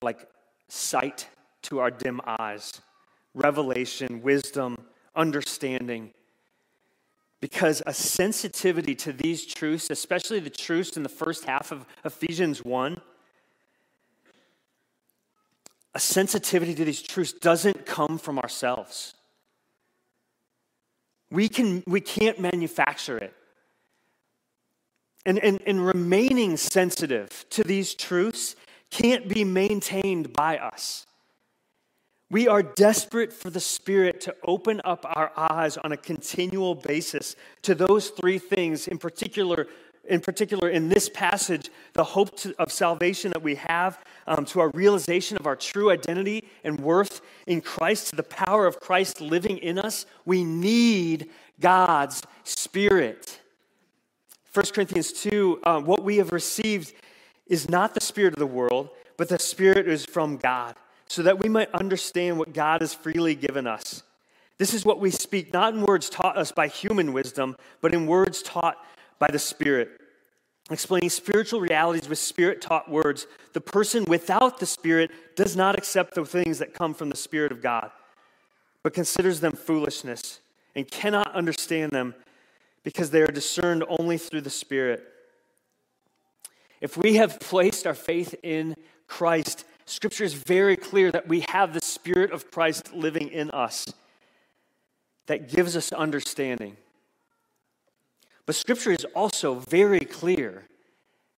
like 0.02 0.28
sight 0.68 1.26
to 1.62 1.78
our 1.78 1.90
dim 1.90 2.20
eyes, 2.38 2.82
revelation, 3.34 4.20
wisdom, 4.20 4.76
understanding. 5.16 6.10
Because 7.40 7.82
a 7.86 7.94
sensitivity 7.94 8.94
to 8.96 9.12
these 9.12 9.46
truths, 9.46 9.88
especially 9.90 10.38
the 10.38 10.50
truths 10.50 10.96
in 10.96 11.02
the 11.02 11.08
first 11.08 11.46
half 11.46 11.72
of 11.72 11.86
Ephesians 12.04 12.62
1, 12.62 13.00
a 15.94 16.00
sensitivity 16.00 16.74
to 16.74 16.84
these 16.84 17.00
truths 17.00 17.32
doesn't 17.32 17.86
come 17.86 18.18
from 18.18 18.38
ourselves. 18.38 19.14
We, 21.30 21.48
can, 21.48 21.82
we 21.86 22.02
can't 22.02 22.38
manufacture 22.38 23.16
it. 23.16 23.34
And, 25.24 25.38
and, 25.38 25.60
and 25.66 25.86
remaining 25.86 26.56
sensitive 26.56 27.44
to 27.50 27.62
these 27.62 27.94
truths 27.94 28.56
can't 28.90 29.28
be 29.28 29.44
maintained 29.44 30.32
by 30.32 30.58
us. 30.58 31.06
We 32.32 32.48
are 32.48 32.62
desperate 32.62 33.30
for 33.30 33.50
the 33.50 33.60
Spirit 33.60 34.22
to 34.22 34.34
open 34.42 34.80
up 34.86 35.04
our 35.04 35.30
eyes 35.36 35.76
on 35.76 35.92
a 35.92 35.98
continual 35.98 36.74
basis 36.74 37.36
to 37.60 37.74
those 37.74 38.08
three 38.08 38.38
things, 38.38 38.88
in 38.88 38.96
particular, 38.96 39.66
in 40.08 40.20
particular 40.20 40.70
in 40.70 40.88
this 40.88 41.10
passage, 41.10 41.68
the 41.92 42.04
hope 42.04 42.34
to, 42.38 42.54
of 42.58 42.72
salvation 42.72 43.32
that 43.32 43.42
we 43.42 43.56
have, 43.56 44.02
um, 44.26 44.46
to 44.46 44.60
our 44.60 44.70
realization 44.70 45.36
of 45.36 45.46
our 45.46 45.56
true 45.56 45.90
identity 45.90 46.48
and 46.64 46.80
worth 46.80 47.20
in 47.46 47.60
Christ, 47.60 48.08
to 48.08 48.16
the 48.16 48.22
power 48.22 48.66
of 48.66 48.80
Christ 48.80 49.20
living 49.20 49.58
in 49.58 49.78
us. 49.78 50.06
We 50.24 50.42
need 50.42 51.28
God's 51.60 52.22
Spirit. 52.44 53.41
1 54.52 54.66
Corinthians 54.74 55.12
2, 55.12 55.60
uh, 55.64 55.80
what 55.80 56.04
we 56.04 56.18
have 56.18 56.30
received 56.30 56.92
is 57.46 57.70
not 57.70 57.94
the 57.94 58.00
spirit 58.00 58.34
of 58.34 58.38
the 58.38 58.46
world, 58.46 58.90
but 59.16 59.28
the 59.28 59.38
spirit 59.38 59.88
is 59.88 60.04
from 60.04 60.36
God, 60.36 60.76
so 61.06 61.22
that 61.22 61.42
we 61.42 61.48
might 61.48 61.70
understand 61.72 62.38
what 62.38 62.52
God 62.52 62.82
has 62.82 62.92
freely 62.92 63.34
given 63.34 63.66
us. 63.66 64.02
This 64.58 64.74
is 64.74 64.84
what 64.84 65.00
we 65.00 65.10
speak, 65.10 65.52
not 65.54 65.72
in 65.74 65.82
words 65.82 66.10
taught 66.10 66.36
us 66.36 66.52
by 66.52 66.68
human 66.68 67.14
wisdom, 67.14 67.56
but 67.80 67.94
in 67.94 68.06
words 68.06 68.42
taught 68.42 68.76
by 69.18 69.28
the 69.28 69.38
Spirit. 69.38 69.88
Explaining 70.70 71.10
spiritual 71.10 71.60
realities 71.60 72.08
with 72.08 72.18
spirit 72.18 72.60
taught 72.60 72.88
words. 72.90 73.26
The 73.52 73.60
person 73.60 74.04
without 74.04 74.60
the 74.60 74.66
Spirit 74.66 75.10
does 75.34 75.56
not 75.56 75.76
accept 75.76 76.14
the 76.14 76.24
things 76.24 76.58
that 76.58 76.74
come 76.74 76.94
from 76.94 77.10
the 77.10 77.16
Spirit 77.16 77.52
of 77.52 77.62
God, 77.62 77.90
but 78.82 78.94
considers 78.94 79.40
them 79.40 79.52
foolishness 79.52 80.40
and 80.76 80.88
cannot 80.88 81.34
understand 81.34 81.90
them 81.92 82.14
because 82.82 83.10
they 83.10 83.22
are 83.22 83.26
discerned 83.26 83.84
only 83.88 84.18
through 84.18 84.40
the 84.40 84.50
Spirit. 84.50 85.04
If 86.80 86.96
we 86.96 87.16
have 87.16 87.38
placed 87.38 87.86
our 87.86 87.94
faith 87.94 88.34
in 88.42 88.76
Christ, 89.06 89.64
Scripture 89.84 90.24
is 90.24 90.34
very 90.34 90.76
clear 90.76 91.10
that 91.12 91.28
we 91.28 91.44
have 91.48 91.72
the 91.72 91.80
Spirit 91.80 92.32
of 92.32 92.50
Christ 92.50 92.92
living 92.92 93.28
in 93.28 93.50
us 93.50 93.92
that 95.26 95.48
gives 95.50 95.76
us 95.76 95.92
understanding. 95.92 96.76
But 98.46 98.56
Scripture 98.56 98.90
is 98.90 99.06
also 99.14 99.54
very 99.54 100.00
clear 100.00 100.64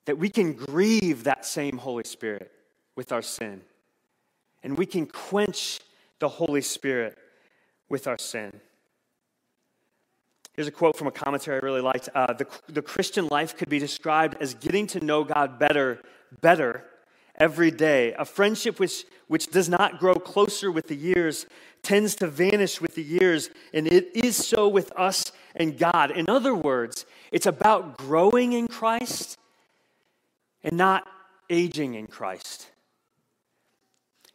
that 0.07 0.18
we 0.18 0.30
can 0.30 0.52
grieve 0.52 1.24
that 1.24 1.44
same 1.44 1.78
Holy 1.78 2.04
Spirit 2.04 2.50
with 2.96 3.12
our 3.12 3.22
sin, 3.22 3.61
and 4.62 4.78
we 4.78 4.87
can 4.87 5.07
quench 5.07 5.80
the 6.18 6.28
Holy 6.28 6.62
Spirit 6.62 7.18
with 7.88 8.07
our 8.07 8.18
sin. 8.18 8.61
Here's 10.54 10.68
a 10.68 10.72
quote 10.72 10.96
from 10.96 11.08
a 11.08 11.12
commentary 11.12 11.56
I 11.56 11.64
really 11.64 11.80
liked. 11.80 12.08
Uh, 12.14 12.32
the, 12.32 12.46
the 12.68 12.82
Christian 12.82 13.26
life 13.26 13.56
could 13.56 13.68
be 13.68 13.80
described 13.80 14.36
as 14.40 14.54
getting 14.54 14.86
to 14.88 15.04
know 15.04 15.24
God 15.24 15.58
better, 15.58 16.00
better 16.40 16.84
every 17.34 17.72
day. 17.72 18.14
A 18.16 18.24
friendship 18.24 18.78
which, 18.78 19.04
which 19.26 19.48
does 19.48 19.68
not 19.68 19.98
grow 19.98 20.14
closer 20.14 20.70
with 20.70 20.86
the 20.86 20.94
years 20.94 21.46
tends 21.82 22.14
to 22.16 22.28
vanish 22.28 22.80
with 22.80 22.94
the 22.94 23.02
years, 23.02 23.50
and 23.72 23.86
it 23.86 24.10
is 24.14 24.36
so 24.36 24.68
with 24.68 24.92
us 24.92 25.32
and 25.56 25.76
God. 25.76 26.12
In 26.12 26.28
other 26.28 26.54
words, 26.54 27.04
it's 27.32 27.46
about 27.46 27.98
growing 27.98 28.52
in 28.52 28.68
Christ 28.68 29.38
and 30.62 30.76
not 30.76 31.06
aging 31.50 31.94
in 31.94 32.06
Christ. 32.06 32.70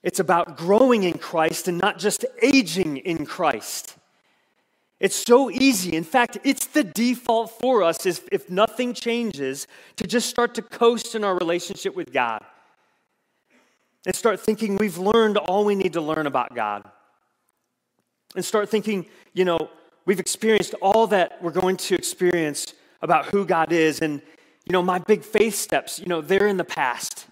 It's 0.04 0.20
about 0.20 0.58
growing 0.58 1.04
in 1.04 1.18
Christ 1.18 1.68
and 1.68 1.78
not 1.78 1.98
just 1.98 2.26
aging 2.42 2.98
in 2.98 3.26
Christ. 3.26 3.96
It's 5.00 5.16
so 5.16 5.50
easy. 5.50 5.96
In 5.96 6.04
fact, 6.04 6.38
it's 6.44 6.66
the 6.66 6.84
default 6.84 7.52
for 7.60 7.84
us 7.84 8.06
is 8.06 8.22
if 8.32 8.50
nothing 8.50 8.94
changes 8.94 9.66
to 9.96 10.06
just 10.06 10.30
start 10.30 10.56
to 10.56 10.62
coast 10.62 11.16
in 11.16 11.24
our 11.24 11.38
relationship 11.38 11.96
with 11.96 12.12
God 12.12 12.44
and 14.06 14.14
start 14.14 14.40
thinking 14.40 14.76
we've 14.76 14.98
learned 14.98 15.38
all 15.38 15.64
we 15.64 15.76
need 15.76 15.94
to 15.94 16.02
learn 16.02 16.28
about 16.28 16.54
God. 16.54 16.84
And 18.36 18.44
start 18.44 18.70
thinking, 18.70 19.06
you 19.34 19.46
know, 19.46 19.70
we've 20.06 20.20
experienced 20.20 20.76
all 20.82 21.08
that 21.08 21.42
we're 21.42 21.52
going 21.52 21.78
to 21.78 21.96
experience 21.96 22.74
about 23.02 23.26
who 23.26 23.46
God 23.46 23.72
is. 23.72 24.02
And, 24.02 24.22
you 24.66 24.74
know, 24.74 24.84
my 24.84 25.00
big 25.00 25.24
faith 25.24 25.56
steps, 25.56 26.00
you 26.00 26.06
know, 26.06 26.22
they're 26.22 26.48
in 26.48 26.58
the 26.58 26.64
past. 26.64 27.26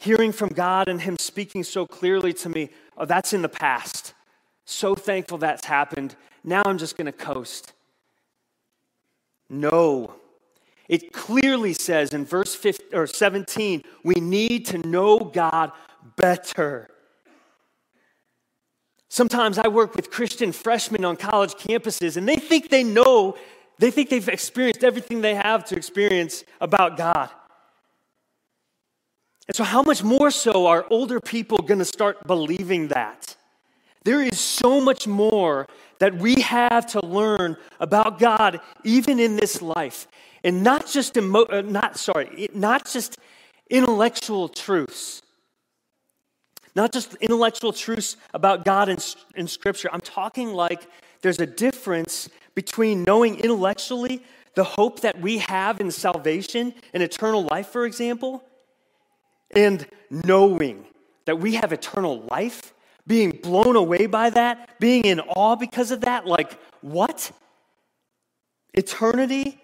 Hearing 0.00 0.32
from 0.32 0.50
God 0.50 0.88
and 0.88 1.00
Him 1.00 1.16
speaking 1.16 1.64
so 1.64 1.86
clearly 1.86 2.32
to 2.34 2.48
me, 2.48 2.70
oh, 2.98 3.04
that's 3.06 3.32
in 3.32 3.40
the 3.40 3.48
past. 3.48 4.14
So 4.64 4.94
thankful 4.94 5.38
that's 5.38 5.64
happened. 5.64 6.16
Now 6.44 6.62
I'm 6.64 6.78
just 6.78 6.96
going 6.96 7.06
to 7.06 7.12
coast. 7.12 7.72
No. 9.48 10.14
It 10.88 11.12
clearly 11.12 11.72
says 11.72 12.12
in 12.12 12.24
verse 12.24 12.54
15, 12.54 12.88
or 12.92 13.06
17, 13.06 13.82
we 14.04 14.14
need 14.14 14.66
to 14.66 14.78
know 14.78 15.18
God 15.18 15.72
better. 16.16 16.88
Sometimes 19.08 19.58
I 19.58 19.68
work 19.68 19.94
with 19.94 20.10
Christian 20.10 20.52
freshmen 20.52 21.04
on 21.04 21.16
college 21.16 21.52
campuses, 21.52 22.16
and 22.16 22.26
they 22.26 22.36
think 22.36 22.70
they 22.70 22.82
know, 22.82 23.36
they 23.78 23.90
think 23.90 24.08
they've 24.08 24.28
experienced 24.28 24.82
everything 24.82 25.20
they 25.20 25.34
have 25.34 25.64
to 25.66 25.76
experience 25.76 26.44
about 26.60 26.96
God. 26.96 27.28
And 29.48 29.54
so, 29.54 29.64
how 29.64 29.82
much 29.82 30.02
more 30.02 30.30
so 30.30 30.66
are 30.66 30.86
older 30.88 31.20
people 31.20 31.58
going 31.58 31.78
to 31.78 31.84
start 31.84 32.26
believing 32.26 32.88
that? 32.88 33.36
There 34.04 34.22
is 34.22 34.40
so 34.40 34.80
much 34.80 35.06
more 35.06 35.66
that 35.98 36.16
we 36.16 36.40
have 36.42 36.86
to 36.88 37.06
learn 37.06 37.56
about 37.78 38.18
God, 38.18 38.60
even 38.84 39.20
in 39.20 39.36
this 39.36 39.62
life, 39.62 40.08
and 40.42 40.62
not 40.62 40.88
just 40.88 41.16
emo- 41.16 41.44
uh, 41.44 41.62
not 41.62 41.96
sorry, 41.96 42.48
not 42.52 42.86
just 42.86 43.18
intellectual 43.70 44.48
truths, 44.48 45.22
not 46.74 46.92
just 46.92 47.14
intellectual 47.16 47.72
truths 47.72 48.16
about 48.34 48.64
God 48.64 48.88
in, 48.88 48.98
in 49.36 49.46
Scripture. 49.46 49.88
I'm 49.92 50.00
talking 50.00 50.52
like 50.52 50.88
there's 51.20 51.38
a 51.38 51.46
difference 51.46 52.28
between 52.54 53.04
knowing 53.04 53.38
intellectually 53.38 54.22
the 54.54 54.64
hope 54.64 55.00
that 55.00 55.20
we 55.20 55.38
have 55.38 55.80
in 55.80 55.90
salvation 55.90 56.74
and 56.92 57.02
eternal 57.02 57.44
life, 57.44 57.68
for 57.68 57.86
example, 57.86 58.42
and 59.54 59.86
knowing 60.10 60.84
that 61.24 61.38
we 61.38 61.54
have 61.54 61.72
eternal 61.72 62.22
life, 62.30 62.74
being 63.06 63.30
blown 63.30 63.76
away 63.76 64.06
by 64.06 64.30
that, 64.30 64.78
being 64.78 65.04
in 65.04 65.20
awe 65.20 65.56
because 65.56 65.90
of 65.90 66.02
that. 66.02 66.26
Like, 66.26 66.58
what? 66.80 67.32
Eternity 68.74 69.60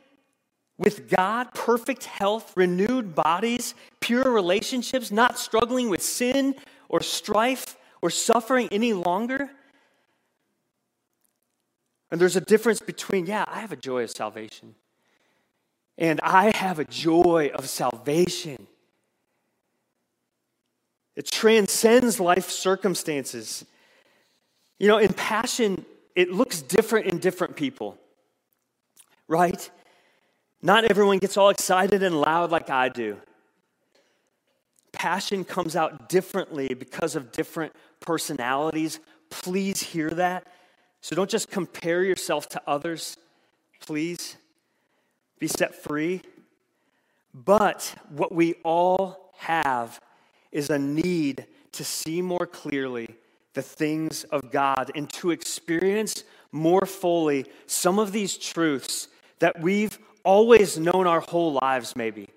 with 0.76 1.08
God, 1.08 1.52
perfect 1.54 2.04
health, 2.04 2.52
renewed 2.56 3.14
bodies, 3.14 3.74
pure 4.00 4.30
relationships, 4.30 5.10
not 5.10 5.38
struggling 5.38 5.88
with 5.88 6.02
sin 6.02 6.54
or 6.88 7.00
strife 7.00 7.76
or 8.00 8.10
suffering 8.10 8.68
any 8.70 8.92
longer. 8.92 9.50
And 12.10 12.20
there's 12.20 12.36
a 12.36 12.40
difference 12.40 12.80
between, 12.80 13.26
yeah, 13.26 13.44
I 13.48 13.60
have 13.60 13.72
a 13.72 13.76
joy 13.76 14.04
of 14.04 14.10
salvation, 14.10 14.76
and 15.98 16.20
I 16.22 16.56
have 16.56 16.78
a 16.78 16.84
joy 16.84 17.50
of 17.54 17.68
salvation. 17.68 18.66
It 21.18 21.26
transcends 21.26 22.20
life 22.20 22.48
circumstances. 22.48 23.64
You 24.78 24.86
know, 24.86 24.98
in 24.98 25.12
passion, 25.12 25.84
it 26.14 26.30
looks 26.30 26.62
different 26.62 27.06
in 27.06 27.18
different 27.18 27.56
people, 27.56 27.98
right? 29.26 29.68
Not 30.62 30.84
everyone 30.84 31.18
gets 31.18 31.36
all 31.36 31.48
excited 31.48 32.04
and 32.04 32.20
loud 32.20 32.52
like 32.52 32.70
I 32.70 32.88
do. 32.88 33.16
Passion 34.92 35.44
comes 35.44 35.74
out 35.74 36.08
differently 36.08 36.72
because 36.72 37.16
of 37.16 37.32
different 37.32 37.72
personalities. 37.98 39.00
Please 39.28 39.82
hear 39.82 40.10
that. 40.10 40.46
So 41.00 41.16
don't 41.16 41.28
just 41.28 41.50
compare 41.50 42.04
yourself 42.04 42.48
to 42.50 42.62
others. 42.64 43.16
Please 43.80 44.36
be 45.40 45.48
set 45.48 45.74
free. 45.74 46.22
But 47.34 47.92
what 48.08 48.32
we 48.32 48.54
all 48.62 49.32
have 49.38 50.00
is 50.52 50.70
a 50.70 50.78
need 50.78 51.46
to 51.72 51.84
see 51.84 52.22
more 52.22 52.46
clearly 52.46 53.16
the 53.54 53.62
things 53.62 54.24
of 54.24 54.50
God 54.50 54.90
and 54.94 55.10
to 55.14 55.30
experience 55.30 56.24
more 56.52 56.86
fully 56.86 57.46
some 57.66 57.98
of 57.98 58.12
these 58.12 58.36
truths 58.36 59.08
that 59.38 59.60
we've 59.60 59.98
always 60.24 60.78
known 60.78 61.06
our 61.06 61.20
whole 61.20 61.58
lives, 61.62 61.96
maybe. 61.96 62.28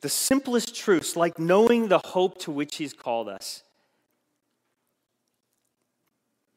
The 0.00 0.08
simplest 0.08 0.74
truths, 0.74 1.16
like 1.16 1.38
knowing 1.38 1.88
the 1.88 1.98
hope 1.98 2.38
to 2.38 2.50
which 2.50 2.76
He's 2.76 2.92
called 2.92 3.28
us. 3.28 3.62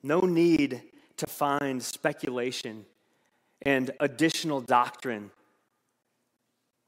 No 0.02 0.22
need 0.22 0.82
to 1.18 1.28
find 1.28 1.82
speculation 1.82 2.86
and 3.62 3.92
additional 4.00 4.62
doctrine 4.62 5.32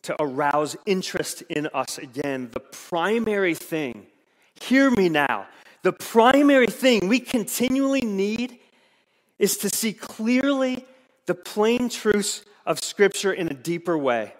to 0.08 0.16
arouse 0.22 0.78
interest 0.86 1.42
in 1.50 1.68
us 1.74 1.98
again. 1.98 2.50
The 2.54 2.62
primary 2.62 3.54
thing, 3.54 4.08
hear 4.56 4.90
me 4.90 5.10
now, 5.10 5.48
the 5.84 5.92
primary 5.92 6.68
thing 6.68 7.10
we 7.10 7.20
continually 7.20 8.00
need 8.00 8.60
is 9.38 9.58
to 9.58 9.70
see 9.70 9.92
clearly 9.92 10.86
the 11.26 11.36
plain 11.36 11.90
truths 11.90 12.46
of 12.66 12.80
Scripture 12.82 13.34
in 13.34 13.50
a 13.50 13.54
deeper 13.54 13.98
way. 13.98 14.34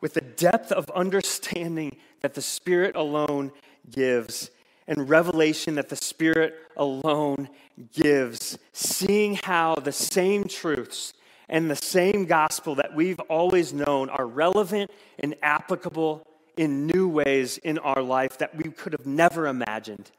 With 0.00 0.14
the 0.14 0.22
depth 0.22 0.72
of 0.72 0.88
understanding 0.92 1.98
that 2.22 2.32
the 2.32 2.40
Spirit 2.40 2.96
alone 2.96 3.52
gives 3.90 4.50
and 4.86 5.06
revelation 5.06 5.74
that 5.74 5.90
the 5.90 5.96
Spirit 5.96 6.54
alone 6.78 7.50
gives, 7.92 8.58
seeing 8.72 9.34
how 9.34 9.74
the 9.74 9.92
same 9.92 10.44
truths 10.44 11.12
and 11.50 11.68
the 11.68 11.76
same 11.76 12.26
gospel 12.26 12.76
that 12.76 12.94
we've 12.94 13.18
always 13.20 13.72
known 13.72 14.08
are 14.08 14.24
relevant 14.24 14.90
and 15.18 15.34
applicable 15.42 16.24
in 16.56 16.86
new 16.86 17.08
ways 17.08 17.58
in 17.58 17.76
our 17.78 18.02
life 18.02 18.38
that 18.38 18.54
we 18.56 18.70
could 18.70 18.92
have 18.92 19.04
never 19.04 19.48
imagined. 19.48 20.10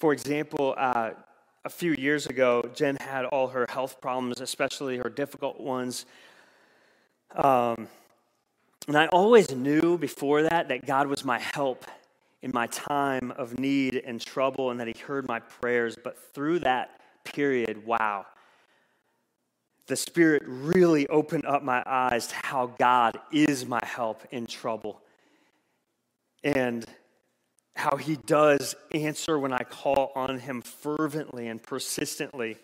For 0.00 0.12
example, 0.12 0.74
uh, 0.76 1.10
a 1.64 1.70
few 1.70 1.92
years 1.92 2.26
ago, 2.26 2.68
Jen 2.74 2.96
had 2.96 3.24
all 3.26 3.48
her 3.48 3.66
health 3.68 4.00
problems, 4.00 4.40
especially 4.40 4.96
her 4.98 5.08
difficult 5.08 5.60
ones. 5.60 6.04
Um, 7.36 7.88
and 8.88 8.96
I 8.96 9.06
always 9.08 9.54
knew 9.54 9.98
before 9.98 10.42
that 10.42 10.68
that 10.68 10.84
God 10.84 11.06
was 11.06 11.24
my 11.24 11.38
help 11.38 11.84
in 12.42 12.50
my 12.54 12.66
time 12.68 13.32
of 13.32 13.58
need 13.58 14.02
and 14.06 14.20
trouble 14.20 14.70
and 14.70 14.80
that 14.80 14.86
He 14.86 14.98
heard 14.98 15.26
my 15.26 15.40
prayers. 15.40 15.96
But 16.02 16.18
through 16.34 16.60
that 16.60 17.00
period, 17.24 17.86
wow, 17.86 18.26
the 19.86 19.96
Spirit 19.96 20.42
really 20.46 21.08
opened 21.08 21.46
up 21.46 21.62
my 21.62 21.82
eyes 21.86 22.28
to 22.28 22.34
how 22.36 22.66
God 22.78 23.18
is 23.32 23.66
my 23.66 23.80
help 23.82 24.22
in 24.30 24.46
trouble 24.46 25.00
and 26.44 26.84
how 27.74 27.96
He 27.96 28.16
does 28.16 28.74
answer 28.92 29.38
when 29.38 29.52
I 29.52 29.64
call 29.64 30.12
on 30.14 30.38
Him 30.38 30.62
fervently 30.62 31.48
and 31.48 31.62
persistently. 31.62 32.58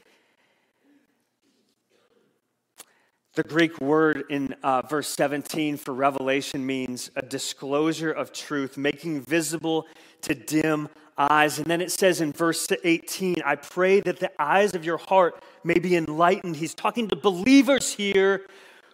The 3.34 3.42
Greek 3.42 3.80
word 3.80 4.26
in 4.30 4.54
uh, 4.62 4.82
verse 4.82 5.08
17 5.08 5.76
for 5.76 5.92
revelation 5.92 6.64
means 6.64 7.10
a 7.16 7.22
disclosure 7.22 8.12
of 8.12 8.32
truth, 8.32 8.76
making 8.76 9.22
visible 9.22 9.88
to 10.20 10.36
dim 10.36 10.88
eyes. 11.18 11.58
And 11.58 11.66
then 11.66 11.80
it 11.80 11.90
says 11.90 12.20
in 12.20 12.30
verse 12.30 12.68
18, 12.84 13.42
I 13.44 13.56
pray 13.56 13.98
that 14.02 14.20
the 14.20 14.30
eyes 14.40 14.76
of 14.76 14.84
your 14.84 14.98
heart 14.98 15.42
may 15.64 15.80
be 15.80 15.96
enlightened. 15.96 16.54
He's 16.54 16.74
talking 16.74 17.08
to 17.08 17.16
believers 17.16 17.94
here 17.94 18.46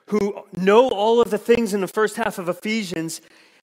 who 0.07 0.42
know 0.57 0.88
all 0.88 1.20
of 1.20 1.29
the 1.29 1.37
things 1.37 1.74
in 1.74 1.83
the 1.83 1.87
first 1.87 2.16
half 2.16 2.38
of 2.38 2.48
Ephesians. 2.48 3.20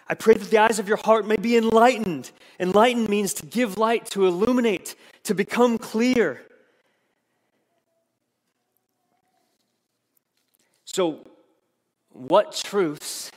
I 0.08 0.14
pray 0.14 0.36
that 0.36 0.52
the 0.52 0.60
eyes 0.60 0.78
of 0.78 0.88
your 0.88 0.98
heart 0.98 1.26
may 1.26 1.38
be 1.38 1.58
enlightened. 1.58 2.30
Enlightened 2.60 3.10
means 3.10 3.34
to 3.34 3.48
give 3.48 3.80
light, 3.80 4.06
to 4.12 4.28
illuminate, 4.28 4.96
to 5.24 5.34
become 5.34 5.80
clear. 5.80 6.47
So, 10.98 11.20
what 12.10 12.54
truths 12.54 13.32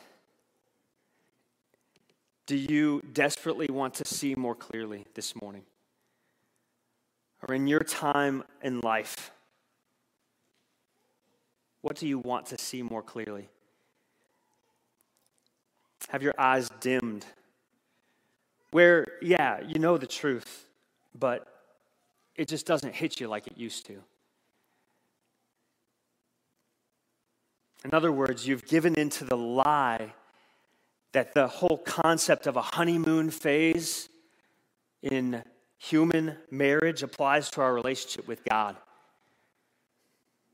do 2.46 2.56
you 2.56 3.02
desperately 3.12 3.66
want 3.66 3.92
to 3.96 4.06
see 4.06 4.34
more 4.34 4.54
clearly 4.54 5.04
this 5.12 5.38
morning? 5.42 5.64
Or 7.46 7.54
in 7.54 7.66
your 7.66 7.80
time 7.80 8.44
in 8.62 8.80
life? 8.80 9.30
What 11.82 11.96
do 11.96 12.08
you 12.08 12.18
want 12.18 12.46
to 12.46 12.56
see 12.56 12.80
more 12.80 13.02
clearly? 13.02 13.50
Have 16.08 16.22
your 16.22 16.34
eyes 16.38 16.70
dimmed? 16.80 17.26
Where, 18.70 19.06
yeah, 19.20 19.60
you 19.68 19.78
know 19.78 19.98
the 19.98 20.06
truth, 20.06 20.64
but 21.14 21.46
it 22.36 22.48
just 22.48 22.64
doesn't 22.64 22.94
hit 22.94 23.20
you 23.20 23.28
like 23.28 23.46
it 23.46 23.58
used 23.58 23.84
to. 23.88 24.02
In 27.84 27.94
other 27.94 28.12
words, 28.12 28.46
you've 28.46 28.66
given 28.66 28.94
into 28.94 29.24
the 29.24 29.36
lie 29.36 30.12
that 31.12 31.34
the 31.34 31.48
whole 31.48 31.78
concept 31.78 32.46
of 32.46 32.56
a 32.56 32.62
honeymoon 32.62 33.30
phase 33.30 34.08
in 35.02 35.42
human 35.78 36.36
marriage 36.50 37.02
applies 37.02 37.50
to 37.50 37.62
our 37.62 37.72
relationship 37.72 38.28
with 38.28 38.44
God. 38.44 38.76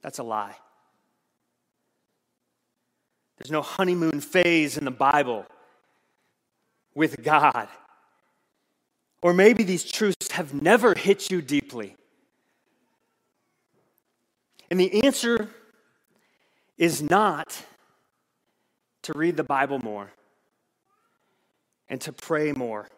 That's 0.03 0.19
a 0.19 0.23
lie. 0.23 0.55
There's 3.39 3.51
no 3.51 3.63
honeymoon 3.63 4.21
phase 4.21 4.79
in 4.79 4.85
the 4.85 4.91
Bible 4.91 5.47
with 6.95 7.23
God 7.23 7.69
Or 9.21 9.35
maybe 9.35 9.65
these 9.65 9.85
truths 9.85 10.31
have 10.33 10.55
never 10.55 10.95
hit 10.95 11.31
you 11.31 11.43
deeply. 11.43 11.97
And 14.71 14.79
the 14.79 15.05
answer 15.05 15.51
is 16.79 17.03
not 17.03 17.65
to 19.03 19.13
read 19.15 19.37
the 19.37 19.45
Bible 19.45 19.79
more 19.79 20.13
and 21.89 22.01
to 22.01 22.13
pray 22.13 22.53
more 22.53 22.89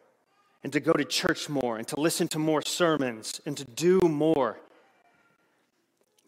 and 0.62 0.72
to 0.72 0.80
go 0.80 0.92
to 0.92 1.04
church 1.04 1.48
more 1.48 1.76
and 1.76 1.86
to 1.88 2.00
listen 2.00 2.28
to 2.28 2.38
more 2.38 2.62
sermons 2.62 3.40
and 3.46 3.56
to 3.56 3.64
do 3.64 4.00
more. 4.00 4.58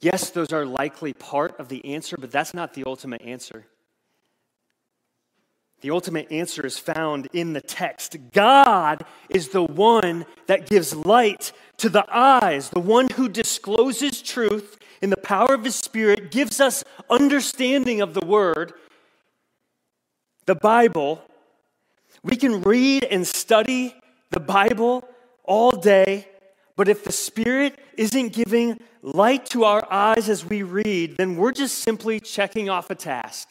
Yes, 0.00 0.30
those 0.30 0.52
are 0.52 0.64
likely 0.64 1.12
part 1.12 1.58
of 1.58 1.68
the 1.68 1.84
answer, 1.84 2.16
but 2.16 2.30
that's 2.30 2.54
not 2.54 2.74
the 2.74 2.84
ultimate 2.86 3.22
answer. 3.22 3.66
The 5.80 5.90
ultimate 5.90 6.30
answer 6.30 6.66
is 6.66 6.78
found 6.78 7.28
in 7.32 7.54
the 7.54 7.60
text. 7.60 8.16
God 8.32 9.04
is 9.30 9.48
the 9.48 9.62
one 9.62 10.26
that 10.46 10.68
gives 10.68 10.94
light 10.94 11.52
to 11.78 11.88
the 11.88 12.04
eyes, 12.08 12.68
the 12.68 12.80
one 12.80 13.08
who 13.08 13.28
discloses 13.28 14.20
truth 14.20 14.78
in 15.00 15.08
the 15.08 15.16
power 15.16 15.54
of 15.54 15.64
his 15.64 15.76
Spirit, 15.76 16.30
gives 16.30 16.60
us 16.60 16.84
understanding 17.08 18.02
of 18.02 18.12
the 18.12 18.24
Word, 18.24 18.74
the 20.44 20.54
Bible. 20.54 21.22
We 22.22 22.36
can 22.36 22.60
read 22.60 23.04
and 23.04 23.26
study 23.26 23.94
the 24.30 24.40
Bible 24.40 25.08
all 25.44 25.72
day, 25.72 26.28
but 26.76 26.88
if 26.88 27.04
the 27.04 27.12
Spirit 27.12 27.78
isn't 27.96 28.34
giving 28.34 28.78
light 29.02 29.46
to 29.46 29.64
our 29.64 29.86
eyes 29.90 30.28
as 30.28 30.44
we 30.44 30.62
read, 30.62 31.16
then 31.16 31.36
we're 31.36 31.52
just 31.52 31.78
simply 31.78 32.20
checking 32.20 32.68
off 32.68 32.90
a 32.90 32.94
task. 32.94 33.48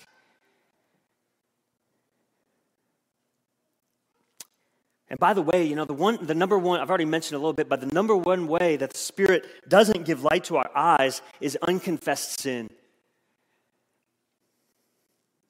And 5.10 5.20
by 5.20 5.34
the 5.34 5.42
way, 5.42 5.64
you 5.64 5.76
know, 5.76 5.86
the 5.86 5.94
one 5.94 6.20
the 6.22 6.36
number 6.36 6.58
one, 6.58 6.80
I've 6.80 6.90
already 6.90 7.06
mentioned 7.06 7.36
a 7.36 7.40
little 7.40 7.54
bit, 7.54 7.68
but 7.68 7.82
the 7.82 7.88
number 7.88 8.16
one 8.16 8.48
way 8.48 8.76
that 8.78 8.92
the 8.92 8.98
Spirit 8.98 9.46
doesn't 9.68 10.06
give 10.06 10.24
light 10.24 10.44
to 10.46 10.58
our 10.58 10.70
eyes 10.76 11.22
is 11.42 11.58
unconfessed 11.64 12.42
sin. 12.42 12.70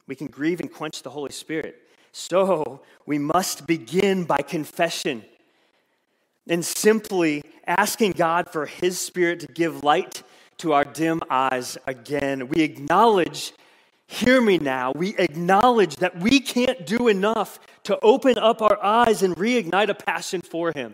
We 0.07 0.15
can 0.15 0.27
grieve 0.27 0.59
and 0.59 0.71
quench 0.71 1.03
the 1.03 1.09
Holy 1.09 1.31
Spirit. 1.31 1.75
So 2.11 2.81
we 3.05 3.19
must 3.19 3.67
begin 3.67 4.23
by 4.23 4.37
confession 4.37 5.23
and 6.47 6.65
simply 6.65 7.43
asking 7.67 8.13
God 8.13 8.49
for 8.51 8.65
His 8.65 8.99
Spirit 8.99 9.41
to 9.41 9.47
give 9.47 9.83
light 9.83 10.23
to 10.59 10.73
our 10.73 10.83
dim 10.83 11.21
eyes 11.29 11.77
again. 11.85 12.47
We 12.47 12.61
acknowledge 12.61 13.53
Hear 14.11 14.41
me 14.41 14.57
now. 14.57 14.91
We 14.95 15.15
acknowledge 15.17 15.97
that 15.97 16.19
we 16.19 16.39
can't 16.39 16.83
do 16.87 17.09
enough 17.09 17.59
to 17.89 17.99
open 18.03 18.37
up 18.37 18.61
our 18.61 18.77
eyes 18.83 19.23
and 19.23 19.35
reignite 19.35 19.89
a 19.89 19.95
passion 19.95 20.41
for 20.41 20.71
Him. 20.71 20.93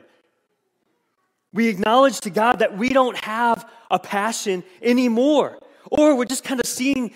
We 1.51 1.67
acknowledge 1.67 2.21
to 2.21 2.29
God 2.29 2.59
that 2.59 2.77
we 2.77 2.87
don't 2.87 3.17
have 3.17 3.69
a 3.91 3.99
passion 3.99 4.63
anymore. 4.81 5.59
Or 5.91 6.15
we're 6.15 6.23
just 6.23 6.45
kind 6.45 6.61
of 6.61 6.65
seeing 6.65 7.11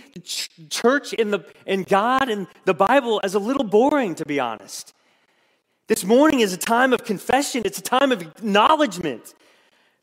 church 0.69 1.15
and, 1.17 1.31
the, 1.31 1.45
and 1.65 1.87
God 1.87 2.27
and 2.27 2.45
the 2.65 2.73
Bible 2.73 3.21
as 3.23 3.35
a 3.35 3.39
little 3.39 3.63
boring, 3.63 4.15
to 4.15 4.25
be 4.25 4.37
honest. 4.37 4.93
This 5.87 6.03
morning 6.03 6.41
is 6.41 6.51
a 6.51 6.57
time 6.57 6.91
of 6.91 7.05
confession, 7.05 7.61
it's 7.63 7.79
a 7.79 7.81
time 7.81 8.11
of 8.11 8.21
acknowledgement. 8.21 9.33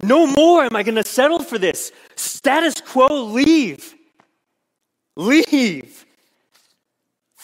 No 0.02 0.26
more 0.26 0.64
am 0.64 0.74
I 0.74 0.84
going 0.84 0.94
to 0.94 1.04
settle 1.04 1.40
for 1.40 1.58
this. 1.58 1.92
Status 2.16 2.80
quo, 2.80 3.24
leave. 3.26 3.94
Leave. 5.16 6.05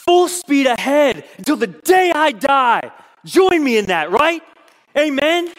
Full 0.05 0.29
speed 0.29 0.67
ahead 0.67 1.25
until 1.39 1.57
the 1.57 1.69
day 1.69 2.11
I 2.13 2.33
die. 2.33 2.91
Join 3.25 3.63
me 3.63 3.79
in 3.79 3.87
that, 3.87 4.11
right? 4.11 4.43
Amen? 4.99 5.53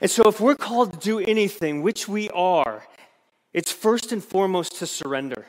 And 0.00 0.10
so, 0.10 0.28
if 0.28 0.40
we're 0.40 0.56
called 0.56 0.94
to 0.94 0.98
do 0.98 1.20
anything, 1.20 1.82
which 1.82 2.08
we 2.08 2.30
are, 2.30 2.84
it's 3.52 3.70
first 3.70 4.12
and 4.12 4.24
foremost 4.24 4.78
to 4.78 4.86
surrender. 4.86 5.46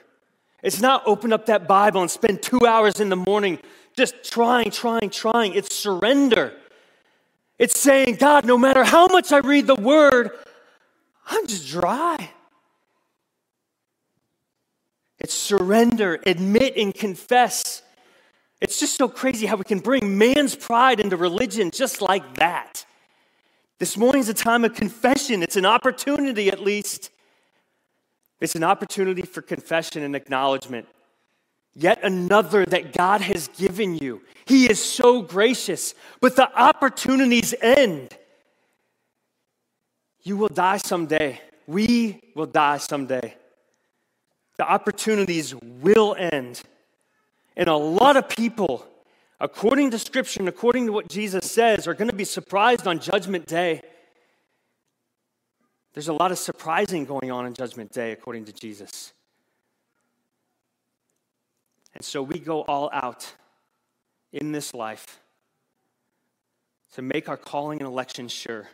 It's 0.62 0.82
not 0.82 1.04
open 1.06 1.32
up 1.34 1.46
that 1.48 1.68
Bible 1.68 2.02
and 2.02 2.12
spend 2.12 2.42
two 2.42 2.66
hours 2.68 3.00
in 3.00 3.10
the 3.10 3.16
morning 3.16 3.60
just 3.96 4.24
trying, 4.24 4.72
trying, 4.72 5.10
trying. 5.10 5.54
It's 5.54 5.74
surrender. 5.74 6.54
It's 7.58 7.80
saying, 7.80 8.16
God, 8.16 8.46
no 8.46 8.58
matter 8.58 8.84
how 8.84 9.08
much 9.08 9.32
I 9.32 9.38
read 9.38 9.68
the 9.68 9.76
word, 9.76 10.32
I'm 11.28 11.48
just 11.48 11.68
dry. 11.70 12.32
It's 15.24 15.34
surrender, 15.34 16.20
admit, 16.26 16.76
and 16.76 16.94
confess. 16.94 17.82
It's 18.60 18.78
just 18.80 18.98
so 18.98 19.08
crazy 19.08 19.46
how 19.46 19.56
we 19.56 19.64
can 19.64 19.80
bring 19.80 20.18
man's 20.18 20.54
pride 20.54 21.00
into 21.00 21.16
religion 21.16 21.72
just 21.72 22.02
like 22.02 22.36
that. 22.36 22.86
This 23.80 23.98
morning's 23.98 24.28
a 24.28 24.34
time 24.34 24.66
of 24.66 24.74
confession. 24.74 25.42
It's 25.42 25.56
an 25.56 25.66
opportunity, 25.66 26.50
at 26.50 26.60
least. 26.60 27.10
It's 28.42 28.56
an 28.56 28.64
opportunity 28.64 29.22
for 29.22 29.42
confession 29.42 30.04
and 30.04 30.14
acknowledgement. 30.16 30.88
Yet 31.74 32.04
another 32.04 32.66
that 32.66 32.94
God 32.94 33.22
has 33.22 33.48
given 33.48 33.98
you. 33.98 34.22
He 34.46 34.70
is 34.70 34.84
so 34.84 35.22
gracious, 35.22 35.96
but 36.20 36.36
the 36.36 36.54
opportunities 36.54 37.56
end. 37.62 38.16
You 40.22 40.36
will 40.36 40.50
die 40.50 40.78
someday. 40.78 41.42
We 41.66 42.20
will 42.36 42.46
die 42.46 42.78
someday 42.78 43.36
the 44.58 44.70
opportunities 44.70 45.56
will 45.56 46.16
end. 46.18 46.62
And 47.56 47.70
a 47.70 47.76
lot 47.76 48.18
of 48.18 48.30
people, 48.30 48.86
according 49.40 49.92
to 49.92 50.00
Scripture 50.00 50.40
and 50.40 50.50
according 50.50 50.88
to 50.88 50.92
what 50.92 51.08
Jesus 51.08 51.50
says, 51.50 51.88
are 51.88 51.94
going 51.94 52.10
to 52.10 52.16
be 52.16 52.26
surprised 52.26 52.88
on 52.88 53.00
Judgment 53.00 53.46
Day. 53.46 53.82
There's 55.94 56.08
a 56.08 56.14
lot 56.14 56.32
of 56.32 56.40
surprising 56.40 57.06
going 57.06 57.32
on 57.32 57.46
in 57.46 57.54
Judgment 57.54 57.92
Day, 57.92 58.12
according 58.12 58.46
to 58.46 58.54
Jesus. 58.54 59.14
And 61.94 62.04
so 62.04 62.24
we 62.24 62.40
go 62.40 62.62
all 62.64 62.90
out 62.92 63.34
in 64.32 64.52
this 64.52 64.74
life 64.74 65.20
to 66.94 67.02
make 67.02 67.30
our 67.30 67.38
calling 67.38 67.80
and 67.80 67.88
election 67.88 68.28
sure. 68.28 68.70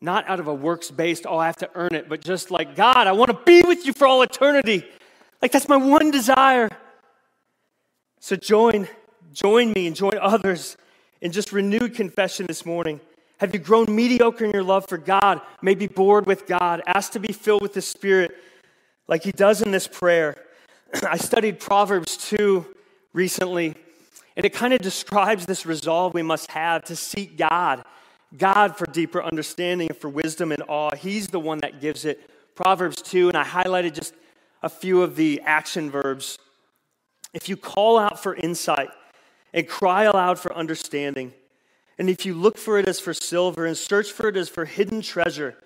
Not 0.00 0.28
out 0.28 0.38
of 0.38 0.46
a 0.46 0.54
works 0.54 0.90
based, 0.90 1.26
oh, 1.26 1.38
I 1.38 1.46
have 1.46 1.56
to 1.56 1.70
earn 1.74 1.94
it, 1.94 2.08
but 2.08 2.20
just 2.20 2.50
like, 2.50 2.76
God, 2.76 3.06
I 3.06 3.12
want 3.12 3.30
to 3.30 3.38
be 3.44 3.62
with 3.62 3.84
you 3.84 3.92
for 3.92 4.06
all 4.06 4.22
eternity. 4.22 4.84
Like, 5.42 5.50
that's 5.50 5.68
my 5.68 5.76
one 5.76 6.10
desire. 6.10 6.68
So 8.20 8.36
join, 8.36 8.88
join 9.32 9.72
me 9.72 9.88
and 9.88 9.96
join 9.96 10.16
others 10.20 10.76
in 11.20 11.32
just 11.32 11.52
renewed 11.52 11.94
confession 11.94 12.46
this 12.46 12.64
morning. 12.64 13.00
Have 13.38 13.52
you 13.54 13.60
grown 13.60 13.86
mediocre 13.88 14.44
in 14.44 14.52
your 14.52 14.62
love 14.62 14.86
for 14.88 14.98
God? 14.98 15.40
Maybe 15.62 15.86
bored 15.86 16.26
with 16.26 16.46
God? 16.46 16.82
Ask 16.86 17.12
to 17.12 17.20
be 17.20 17.32
filled 17.32 17.62
with 17.62 17.72
the 17.72 17.82
Spirit 17.82 18.32
like 19.08 19.24
he 19.24 19.32
does 19.32 19.62
in 19.62 19.70
this 19.72 19.88
prayer. 19.88 20.36
I 21.08 21.16
studied 21.16 21.58
Proverbs 21.58 22.16
2 22.16 22.64
recently, 23.12 23.74
and 24.36 24.46
it 24.46 24.52
kind 24.52 24.74
of 24.74 24.80
describes 24.80 25.46
this 25.46 25.66
resolve 25.66 26.14
we 26.14 26.22
must 26.22 26.50
have 26.52 26.84
to 26.84 26.96
seek 26.96 27.36
God 27.36 27.84
God 28.36 28.76
for 28.76 28.86
deeper 28.86 29.22
understanding 29.22 29.88
and 29.88 29.96
for 29.96 30.08
wisdom 30.08 30.52
and 30.52 30.62
awe. 30.68 30.94
He's 30.94 31.28
the 31.28 31.40
one 31.40 31.58
that 31.58 31.80
gives 31.80 32.04
it. 32.04 32.30
Proverbs 32.54 33.00
2, 33.02 33.28
and 33.28 33.36
I 33.36 33.44
highlighted 33.44 33.94
just 33.94 34.14
a 34.62 34.68
few 34.68 35.02
of 35.02 35.16
the 35.16 35.40
action 35.44 35.90
verbs. 35.90 36.38
If 37.32 37.48
you 37.48 37.56
call 37.56 37.98
out 37.98 38.22
for 38.22 38.34
insight 38.34 38.88
and 39.54 39.66
cry 39.66 40.04
aloud 40.04 40.38
for 40.38 40.54
understanding, 40.54 41.32
and 41.98 42.10
if 42.10 42.26
you 42.26 42.34
look 42.34 42.58
for 42.58 42.78
it 42.78 42.88
as 42.88 43.00
for 43.00 43.14
silver 43.14 43.64
and 43.64 43.76
search 43.76 44.12
for 44.12 44.28
it 44.28 44.36
as 44.36 44.48
for 44.48 44.64
hidden 44.64 45.00
treasure, 45.00 45.56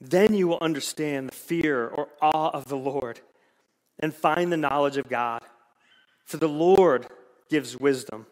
then 0.00 0.34
you 0.34 0.48
will 0.48 0.58
understand 0.60 1.28
the 1.28 1.34
fear 1.34 1.86
or 1.86 2.08
awe 2.20 2.50
of 2.50 2.68
the 2.68 2.76
Lord 2.76 3.20
and 3.98 4.14
find 4.14 4.52
the 4.52 4.56
knowledge 4.56 4.96
of 4.96 5.08
God. 5.08 5.42
For 6.24 6.38
the 6.38 6.48
Lord 6.48 7.06
gives 7.48 7.78
wisdom. 7.78 8.26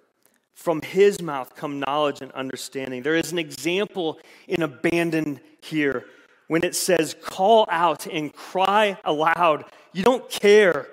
From 0.61 0.83
his 0.83 1.23
mouth 1.23 1.57
come 1.57 1.81
knowledge 1.81 2.21
and 2.21 2.31
understanding. 2.33 3.03
There 3.03 3.17
is 3.17 3.33
an 3.33 3.39
example 3.39 4.19
in 4.47 4.61
abandon 4.61 5.41
here 5.63 6.05
when 6.49 6.63
it 6.65 6.77
says, 6.77 7.17
call 7.23 7.65
out 7.71 8.07
and 8.07 8.31
cry 8.31 8.99
aloud. 9.03 9.65
You 9.95 10.03
don't 10.03 10.29
care 10.29 10.87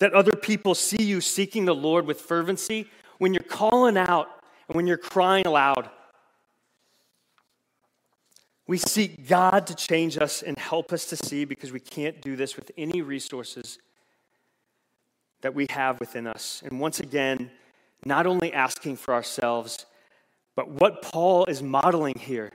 that 0.00 0.12
other 0.12 0.32
people 0.32 0.74
see 0.74 1.02
you 1.02 1.22
seeking 1.22 1.64
the 1.64 1.74
Lord 1.74 2.06
with 2.06 2.20
fervency. 2.20 2.90
When 3.16 3.32
you're 3.32 3.42
calling 3.42 3.96
out 3.96 4.28
and 4.68 4.76
when 4.76 4.86
you're 4.86 4.98
crying 4.98 5.46
aloud, 5.46 5.88
we 8.66 8.76
seek 8.76 9.26
God 9.26 9.66
to 9.68 9.74
change 9.74 10.18
us 10.18 10.42
and 10.42 10.58
help 10.58 10.92
us 10.92 11.06
to 11.06 11.16
see 11.16 11.46
because 11.46 11.72
we 11.72 11.80
can't 11.80 12.20
do 12.20 12.36
this 12.36 12.54
with 12.54 12.70
any 12.76 13.00
resources 13.00 13.78
that 15.40 15.54
we 15.54 15.68
have 15.70 16.00
within 16.00 16.26
us. 16.26 16.62
And 16.66 16.78
once 16.78 17.00
again, 17.00 17.50
not 18.06 18.26
only 18.26 18.52
asking 18.52 18.96
for 18.96 19.12
ourselves, 19.12 19.84
but 20.54 20.70
what 20.70 21.02
Paul 21.02 21.44
is 21.46 21.62
modeling 21.62 22.18
here. 22.18 22.50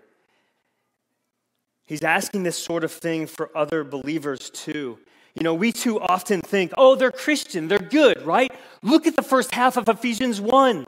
He's 1.85 2.03
asking 2.03 2.43
this 2.43 2.57
sort 2.57 2.83
of 2.83 2.91
thing 2.91 3.27
for 3.27 3.55
other 3.55 3.83
believers 3.83 4.49
too. 4.49 4.97
You 5.35 5.43
know, 5.43 5.53
we 5.53 5.71
too 5.71 5.99
often 5.99 6.41
think, 6.41 6.73
oh, 6.77 6.95
they're 6.95 7.11
Christian, 7.11 7.67
they're 7.67 7.79
good, 7.79 8.21
right? 8.25 8.51
Look 8.81 9.07
at 9.07 9.15
the 9.15 9.21
first 9.21 9.53
half 9.53 9.77
of 9.77 9.87
Ephesians 9.87 10.41
1. 10.41 10.87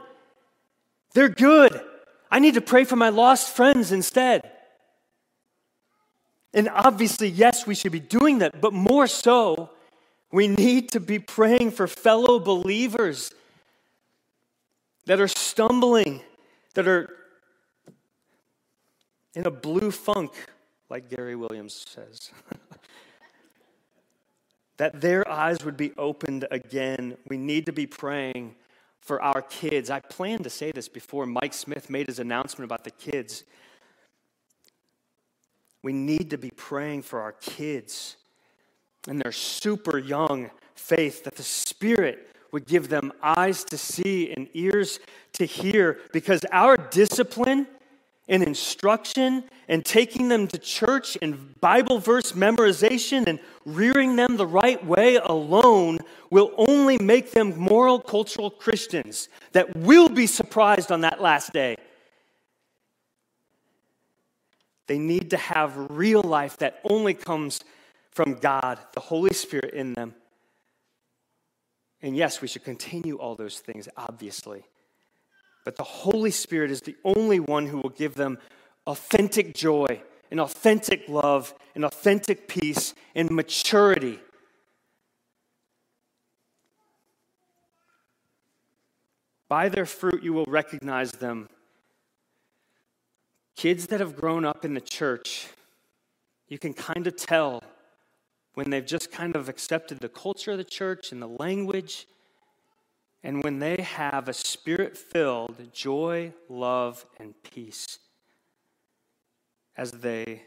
They're 1.14 1.28
good. 1.28 1.80
I 2.30 2.40
need 2.40 2.54
to 2.54 2.60
pray 2.60 2.84
for 2.84 2.96
my 2.96 3.10
lost 3.10 3.54
friends 3.54 3.92
instead. 3.92 4.50
And 6.52 6.68
obviously, 6.68 7.28
yes, 7.28 7.66
we 7.66 7.74
should 7.74 7.92
be 7.92 8.00
doing 8.00 8.38
that, 8.38 8.60
but 8.60 8.72
more 8.72 9.06
so, 9.06 9.70
we 10.32 10.48
need 10.48 10.90
to 10.92 11.00
be 11.00 11.18
praying 11.18 11.72
for 11.72 11.86
fellow 11.86 12.38
believers 12.38 13.32
that 15.06 15.20
are 15.20 15.28
stumbling, 15.28 16.22
that 16.74 16.88
are 16.88 17.08
in 19.34 19.46
a 19.46 19.50
blue 19.50 19.90
funk, 19.90 20.32
like 20.88 21.08
Gary 21.08 21.36
Williams 21.36 21.84
says. 21.88 22.30
that 24.76 25.00
their 25.00 25.28
eyes 25.28 25.64
would 25.64 25.76
be 25.76 25.92
opened 25.96 26.46
again. 26.50 27.16
We 27.28 27.36
need 27.36 27.66
to 27.66 27.72
be 27.72 27.86
praying 27.86 28.54
for 29.00 29.20
our 29.20 29.42
kids. 29.42 29.90
I 29.90 30.00
planned 30.00 30.44
to 30.44 30.50
say 30.50 30.72
this 30.72 30.88
before 30.88 31.26
Mike 31.26 31.52
Smith 31.52 31.90
made 31.90 32.06
his 32.06 32.18
announcement 32.18 32.64
about 32.64 32.84
the 32.84 32.90
kids. 32.90 33.44
We 35.82 35.92
need 35.92 36.30
to 36.30 36.38
be 36.38 36.50
praying 36.50 37.02
for 37.02 37.20
our 37.20 37.32
kids 37.32 38.16
and 39.06 39.20
their 39.20 39.32
super 39.32 39.98
young 39.98 40.50
faith 40.74 41.24
that 41.24 41.36
the 41.36 41.42
Spirit 41.42 42.33
would 42.54 42.66
give 42.66 42.88
them 42.88 43.12
eyes 43.20 43.64
to 43.64 43.76
see 43.76 44.32
and 44.32 44.48
ears 44.54 45.00
to 45.32 45.44
hear 45.44 45.98
because 46.12 46.40
our 46.52 46.76
discipline 46.76 47.66
and 48.28 48.44
instruction 48.44 49.42
and 49.66 49.84
taking 49.84 50.28
them 50.28 50.46
to 50.46 50.56
church 50.56 51.18
and 51.20 51.60
Bible 51.60 51.98
verse 51.98 52.30
memorization 52.30 53.26
and 53.26 53.40
rearing 53.64 54.14
them 54.14 54.36
the 54.36 54.46
right 54.46 54.82
way 54.86 55.16
alone 55.16 55.98
will 56.30 56.52
only 56.56 56.96
make 56.98 57.32
them 57.32 57.58
moral 57.58 57.98
cultural 57.98 58.50
Christians 58.50 59.28
that 59.50 59.74
will 59.76 60.08
be 60.08 60.28
surprised 60.28 60.92
on 60.92 61.00
that 61.00 61.20
last 61.20 61.52
day. 61.52 61.76
They 64.86 64.98
need 64.98 65.30
to 65.30 65.38
have 65.38 65.90
real 65.90 66.22
life 66.22 66.58
that 66.58 66.78
only 66.84 67.14
comes 67.14 67.64
from 68.12 68.34
God, 68.34 68.78
the 68.92 69.00
Holy 69.00 69.34
Spirit 69.34 69.74
in 69.74 69.94
them. 69.94 70.14
And 72.04 72.14
yes, 72.14 72.42
we 72.42 72.48
should 72.48 72.64
continue 72.64 73.16
all 73.16 73.34
those 73.34 73.60
things, 73.60 73.88
obviously. 73.96 74.62
But 75.64 75.76
the 75.76 75.84
Holy 75.84 76.30
Spirit 76.30 76.70
is 76.70 76.82
the 76.82 76.96
only 77.02 77.40
one 77.40 77.66
who 77.66 77.78
will 77.78 77.88
give 77.88 78.12
them 78.12 78.36
authentic 78.86 79.54
joy 79.54 80.02
and 80.30 80.38
authentic 80.38 81.08
love 81.08 81.54
and 81.74 81.82
authentic 81.82 82.46
peace 82.46 82.92
and 83.14 83.30
maturity. 83.30 84.18
By 89.48 89.70
their 89.70 89.86
fruit, 89.86 90.22
you 90.22 90.34
will 90.34 90.44
recognize 90.44 91.12
them. 91.12 91.48
Kids 93.56 93.86
that 93.86 94.00
have 94.00 94.14
grown 94.14 94.44
up 94.44 94.62
in 94.62 94.74
the 94.74 94.80
church, 94.82 95.46
you 96.48 96.58
can 96.58 96.74
kind 96.74 97.06
of 97.06 97.16
tell 97.16 97.62
when 98.54 98.70
they've 98.70 98.86
just 98.86 99.12
kind 99.12 99.36
of 99.36 99.48
accepted 99.48 100.00
the 100.00 100.08
culture 100.08 100.52
of 100.52 100.58
the 100.58 100.64
church 100.64 101.12
and 101.12 101.20
the 101.20 101.28
language 101.28 102.06
and 103.24 103.42
when 103.42 103.58
they 103.58 103.80
have 103.80 104.28
a 104.28 104.34
spirit 104.34 104.98
filled 104.98 105.72
joy, 105.72 106.32
love, 106.50 107.06
and 107.18 107.34
peace 107.42 107.98
as 109.78 109.90
they 109.92 110.42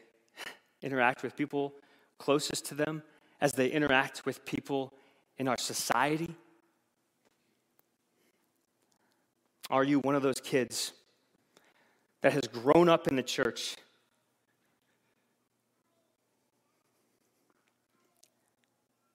interact 0.81 1.23
with 1.23 1.35
people 1.35 1.73
closest 2.19 2.65
to 2.65 2.75
them, 2.75 3.01
as 3.41 3.53
they 3.53 3.67
interact 3.67 4.25
with 4.25 4.45
people 4.45 4.93
in 5.37 5.47
our 5.47 5.57
society? 5.57 6.35
Are 9.69 9.83
you 9.83 9.99
one 9.99 10.15
of 10.15 10.21
those 10.21 10.39
kids 10.39 10.93
that 12.21 12.33
has 12.33 12.47
grown 12.47 12.89
up 12.89 13.07
in 13.07 13.15
the 13.15 13.23
church? 13.23 13.75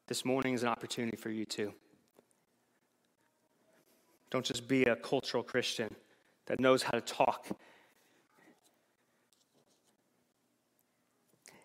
This 0.09 0.25
morning 0.25 0.55
is 0.55 0.63
an 0.63 0.69
opportunity 0.69 1.17
for 1.17 1.31
you 1.31 1.45
too. 1.45 1.73
Don't 4.31 4.45
just 4.45 4.67
be 4.67 4.85
a 4.85 4.97
cultural 4.97 5.43
Christian 5.43 5.95
that 6.47 6.59
knows 6.59 6.83
how 6.83 6.93
to 6.93 7.01
talk. 7.01 7.47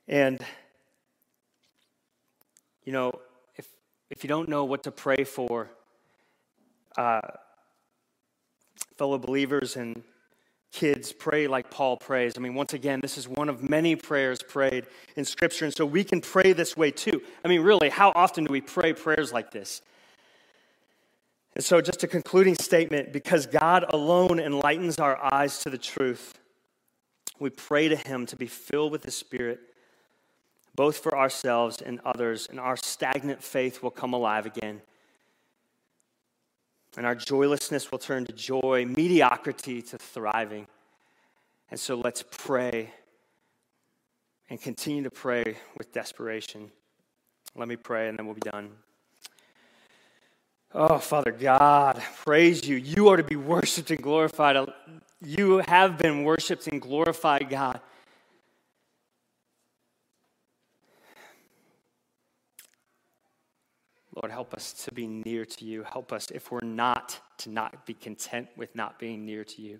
And, 0.08 0.40
you 2.84 2.94
know, 2.94 3.12
if, 3.56 3.68
if 4.10 4.24
you 4.24 4.28
don't 4.28 4.48
know 4.48 4.66
what 4.66 4.84
to 4.84 4.92
pray 4.92 5.24
for, 5.24 5.72
uh, 6.98 7.22
fellow 8.98 9.18
believers 9.18 9.76
and 9.76 10.04
kids 10.72 11.14
pray 11.14 11.48
like 11.48 11.72
Paul 11.72 11.98
prays. 11.98 12.34
I 12.38 12.40
mean, 12.40 12.54
once 12.54 12.74
again, 12.74 13.00
this 13.02 13.18
is 13.18 13.28
one 13.28 13.50
of 13.50 13.70
many 13.70 13.96
prayers 13.96 14.42
prayed 14.42 14.86
in 15.16 15.26
Scripture, 15.26 15.66
and 15.66 15.74
so 15.74 15.86
we 15.86 16.04
can 16.04 16.22
pray 16.22 16.54
this 16.54 16.76
way 16.76 16.92
too. 16.92 17.22
I 17.44 17.48
mean, 17.48 17.62
really, 17.62 17.90
how 17.90 18.12
often 18.16 18.46
do 18.46 18.52
we 18.52 18.62
pray 18.62 18.94
prayers 18.94 19.32
like 19.32 19.52
this? 19.52 19.82
And 21.56 21.64
so, 21.64 21.82
just 21.82 22.04
a 22.04 22.08
concluding 22.08 22.56
statement 22.56 23.12
because 23.12 23.48
God 23.48 23.86
alone 23.90 24.40
enlightens 24.40 25.00
our 25.00 25.18
eyes 25.34 25.60
to 25.60 25.72
the 25.72 25.78
truth, 25.78 26.38
we 27.40 27.50
pray 27.50 27.88
to 27.88 27.96
Him 27.96 28.26
to 28.28 28.36
be 28.36 28.46
filled 28.46 28.92
with 28.92 29.02
the 29.02 29.12
Spirit, 29.12 29.60
both 30.76 30.98
for 31.00 31.18
ourselves 31.18 31.82
and 31.82 32.00
others, 32.06 32.48
and 32.48 32.60
our 32.60 32.78
stagnant 32.78 33.42
faith 33.42 33.82
will 33.82 33.90
come 33.90 34.14
alive 34.14 34.46
again. 34.46 34.82
And 36.98 37.06
our 37.06 37.16
joylessness 37.16 37.92
will 37.92 38.00
turn 38.00 38.26
to 38.26 38.34
joy, 38.34 38.86
mediocrity 38.86 39.82
to 39.84 39.98
thriving. 39.98 40.68
And 41.70 41.80
so, 41.80 41.96
let's 41.96 42.24
pray 42.30 42.92
and 44.50 44.60
continue 44.60 45.04
to 45.04 45.12
pray 45.12 45.58
with 45.78 45.94
desperation. 45.94 46.72
Let 47.56 47.68
me 47.68 47.76
pray, 47.76 48.10
and 48.10 48.18
then 48.18 48.26
we'll 48.26 48.36
be 48.36 48.50
done. 48.50 48.72
Oh, 50.74 50.98
Father 50.98 51.32
God, 51.32 52.02
praise 52.24 52.68
you. 52.68 52.76
You 52.76 53.10
are 53.10 53.18
to 53.18 53.24
be 53.24 53.36
worshiped 53.36 53.92
and 53.92 54.02
glorified. 54.02 54.58
You 55.22 55.60
have 55.68 55.98
been 55.98 56.24
worshiped 56.24 56.68
and 56.68 56.82
glorified, 56.82 57.48
God. 57.50 57.80
Lord, 64.22 64.32
help 64.32 64.56
us 64.56 64.74
to 64.86 64.92
be 64.92 65.06
near 65.06 65.46
to 65.46 65.64
you. 65.64 65.84
Help 65.84 66.12
us, 66.12 66.32
if 66.32 66.52
we're 66.52 66.62
not, 66.64 67.20
to 67.38 67.52
not 67.52 67.86
be 67.86 67.94
content 67.94 68.48
with 68.58 68.76
not 68.76 68.98
being 68.98 69.26
near 69.26 69.44
to 69.44 69.62
you. 69.62 69.80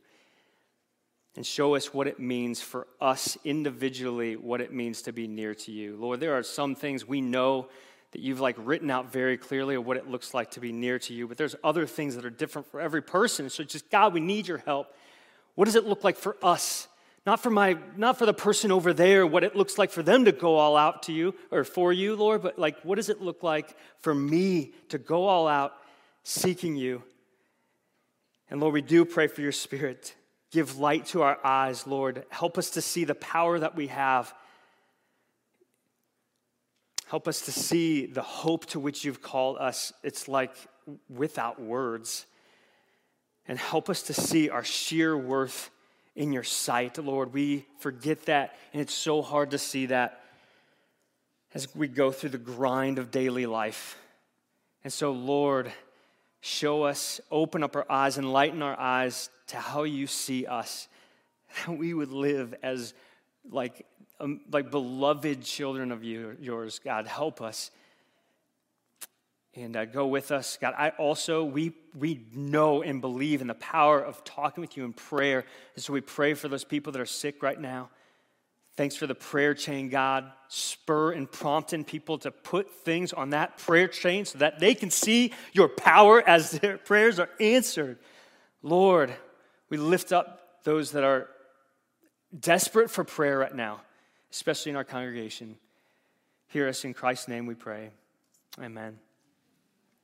And 1.36 1.44
show 1.44 1.74
us 1.74 1.92
what 1.92 2.06
it 2.06 2.20
means 2.20 2.62
for 2.62 2.86
us 3.02 3.36
individually, 3.44 4.36
what 4.36 4.62
it 4.62 4.72
means 4.72 5.02
to 5.04 5.12
be 5.12 5.28
near 5.28 5.56
to 5.56 5.72
you. 5.72 5.96
Lord, 5.96 6.20
there 6.20 6.38
are 6.38 6.44
some 6.44 6.76
things 6.76 7.08
we 7.08 7.20
know 7.20 7.70
that 8.12 8.22
you've 8.22 8.40
like 8.40 8.56
written 8.60 8.92
out 8.92 9.12
very 9.12 9.38
clearly 9.38 9.74
of 9.74 9.88
what 9.88 9.98
it 9.98 10.08
looks 10.08 10.36
like 10.36 10.52
to 10.52 10.60
be 10.60 10.72
near 10.72 11.00
to 11.00 11.16
you, 11.16 11.28
but 11.28 11.38
there's 11.38 11.56
other 11.64 11.88
things 11.88 12.16
that 12.16 12.24
are 12.24 12.30
different 12.30 12.68
for 12.68 12.80
every 12.80 13.02
person. 13.02 13.50
So 13.50 13.64
just 13.64 13.90
God, 13.90 14.14
we 14.14 14.20
need 14.20 14.48
your 14.48 14.60
help. 14.60 14.94
What 15.56 15.66
does 15.66 15.76
it 15.76 15.86
look 15.86 16.04
like 16.04 16.16
for 16.16 16.38
us? 16.44 16.88
Not 17.28 17.42
for 17.42 17.52
my 17.52 17.78
not 17.96 18.18
for 18.18 18.26
the 18.26 18.34
person 18.34 18.72
over 18.72 18.92
there, 18.92 19.28
what 19.28 19.44
it 19.44 19.56
looks 19.56 19.78
like 19.78 19.92
for 19.92 20.02
them 20.02 20.26
to 20.26 20.32
go 20.32 20.56
all 20.56 20.76
out 20.76 21.04
to 21.04 21.14
you 21.14 21.36
or 21.52 21.64
for 21.64 21.94
you, 21.94 22.16
Lord, 22.16 22.42
but 22.42 22.58
like 22.58 22.82
what 22.82 22.96
does 22.96 23.10
it 23.10 23.22
look 23.22 23.44
like 23.44 23.76
for 24.00 24.16
me 24.16 24.74
to 24.90 24.98
go 24.98 25.26
all 25.26 25.48
out 25.48 25.74
seeking 26.24 26.76
you? 26.76 27.04
And 28.50 28.60
Lord, 28.60 28.74
we 28.74 28.82
do 28.82 29.06
pray 29.06 29.28
for 29.28 29.42
your 29.42 29.52
spirit. 29.52 30.16
Give 30.52 30.80
light 30.80 31.06
to 31.08 31.22
our 31.22 31.38
eyes, 31.44 31.86
Lord. 31.86 32.26
Help 32.30 32.58
us 32.58 32.72
to 32.72 32.82
see 32.82 33.04
the 33.04 33.14
power 33.14 33.60
that 33.60 33.76
we 33.76 33.88
have 33.88 34.34
Help 37.08 37.26
us 37.30 37.42
to 37.42 37.54
see 37.54 38.06
the 38.06 38.22
hope 38.22 38.66
to 38.66 38.82
which 38.82 39.06
you've 39.06 39.22
called 39.22 39.58
us. 39.58 39.94
It's 40.04 40.28
like 40.28 40.54
without 41.10 41.62
words. 41.62 42.26
And 43.48 43.58
help 43.58 43.90
us 43.90 44.02
to 44.04 44.14
see 44.14 44.50
our 44.50 44.64
sheer 44.64 45.18
worth 45.18 45.70
in 46.18 46.34
your 46.34 46.44
sight, 46.44 46.98
Lord. 46.98 47.32
We 47.32 47.66
forget 47.80 48.26
that, 48.26 48.56
and 48.74 48.82
it's 48.82 48.94
so 48.94 49.22
hard 49.22 49.52
to 49.52 49.58
see 49.58 49.86
that 49.86 50.20
as 51.54 51.74
we 51.74 51.88
go 51.88 52.12
through 52.12 52.32
the 52.32 52.38
grind 52.38 53.00
of 53.00 53.12
daily 53.12 53.46
life. 53.46 53.98
And 54.84 54.92
so, 54.92 55.12
Lord, 55.12 55.72
show 56.42 56.84
us, 56.84 57.22
open 57.32 57.64
up 57.64 57.76
our 57.76 57.90
eyes, 57.90 58.18
enlighten 58.18 58.62
our 58.62 58.78
eyes 58.78 59.30
to 59.48 59.58
how 59.58 59.84
you 59.84 60.08
see 60.08 60.46
us, 60.46 60.88
how 61.48 61.74
we 61.74 61.94
would 61.94 62.12
live 62.12 62.56
as 62.62 62.94
like 63.50 63.86
um, 64.20 64.42
like 64.52 64.72
beloved 64.72 65.44
children 65.44 65.92
of 65.92 66.04
you, 66.04 66.36
yours, 66.42 66.80
God, 66.84 67.06
help 67.06 67.40
us. 67.40 67.70
And 69.58 69.76
uh, 69.76 69.86
go 69.86 70.06
with 70.06 70.32
us. 70.32 70.56
God, 70.62 70.76
I 70.78 70.90
also, 70.90 71.44
we, 71.44 71.74
we 71.98 72.28
know 72.32 72.84
and 72.84 73.02
believe 73.02 73.42
in 73.42 73.48
the 73.48 73.56
power 73.56 74.00
of 74.00 74.24
talking 74.24 74.62
with 74.62 74.78
you 74.78 74.86
in 74.86 74.94
prayer. 74.94 75.46
And 75.74 75.84
so 75.84 75.94
we 75.94 76.02
pray 76.02 76.36
for 76.36 76.48
those 76.48 76.64
people 76.64 76.94
that 76.94 77.02
are 77.02 77.08
sick 77.08 77.42
right 77.42 77.60
now. 77.60 77.90
Thanks 78.76 78.96
for 78.96 79.08
the 79.08 79.16
prayer 79.16 79.56
chain, 79.56 79.90
God. 79.90 80.32
Spur 80.48 81.12
and 81.14 81.30
prompting 81.30 81.84
people 81.84 82.20
to 82.20 82.30
put 82.30 82.72
things 82.72 83.14
on 83.14 83.32
that 83.32 83.58
prayer 83.58 83.88
chain 83.88 84.26
so 84.26 84.38
that 84.38 84.60
they 84.60 84.76
can 84.76 84.92
see 84.92 85.34
your 85.54 85.68
power 85.68 86.22
as 86.22 86.52
their 86.60 86.78
prayers 86.78 87.20
are 87.20 87.30
answered. 87.40 87.98
Lord, 88.62 89.12
We 89.72 89.78
lift 89.78 90.12
up 90.12 90.64
those 90.66 90.92
that 90.92 91.04
are 91.04 91.30
desperate 92.40 92.92
for 92.92 93.04
prayer 93.04 93.40
right 93.40 93.56
now, 93.56 93.82
especially 94.32 94.70
in 94.70 94.76
our 94.76 94.84
congregation. 94.84 95.58
Hear 96.50 96.68
us 96.68 96.86
in 96.86 96.94
Christ's 96.94 97.28
name, 97.28 97.48
we 97.48 97.56
pray. 97.56 97.90
Amen. 98.62 99.00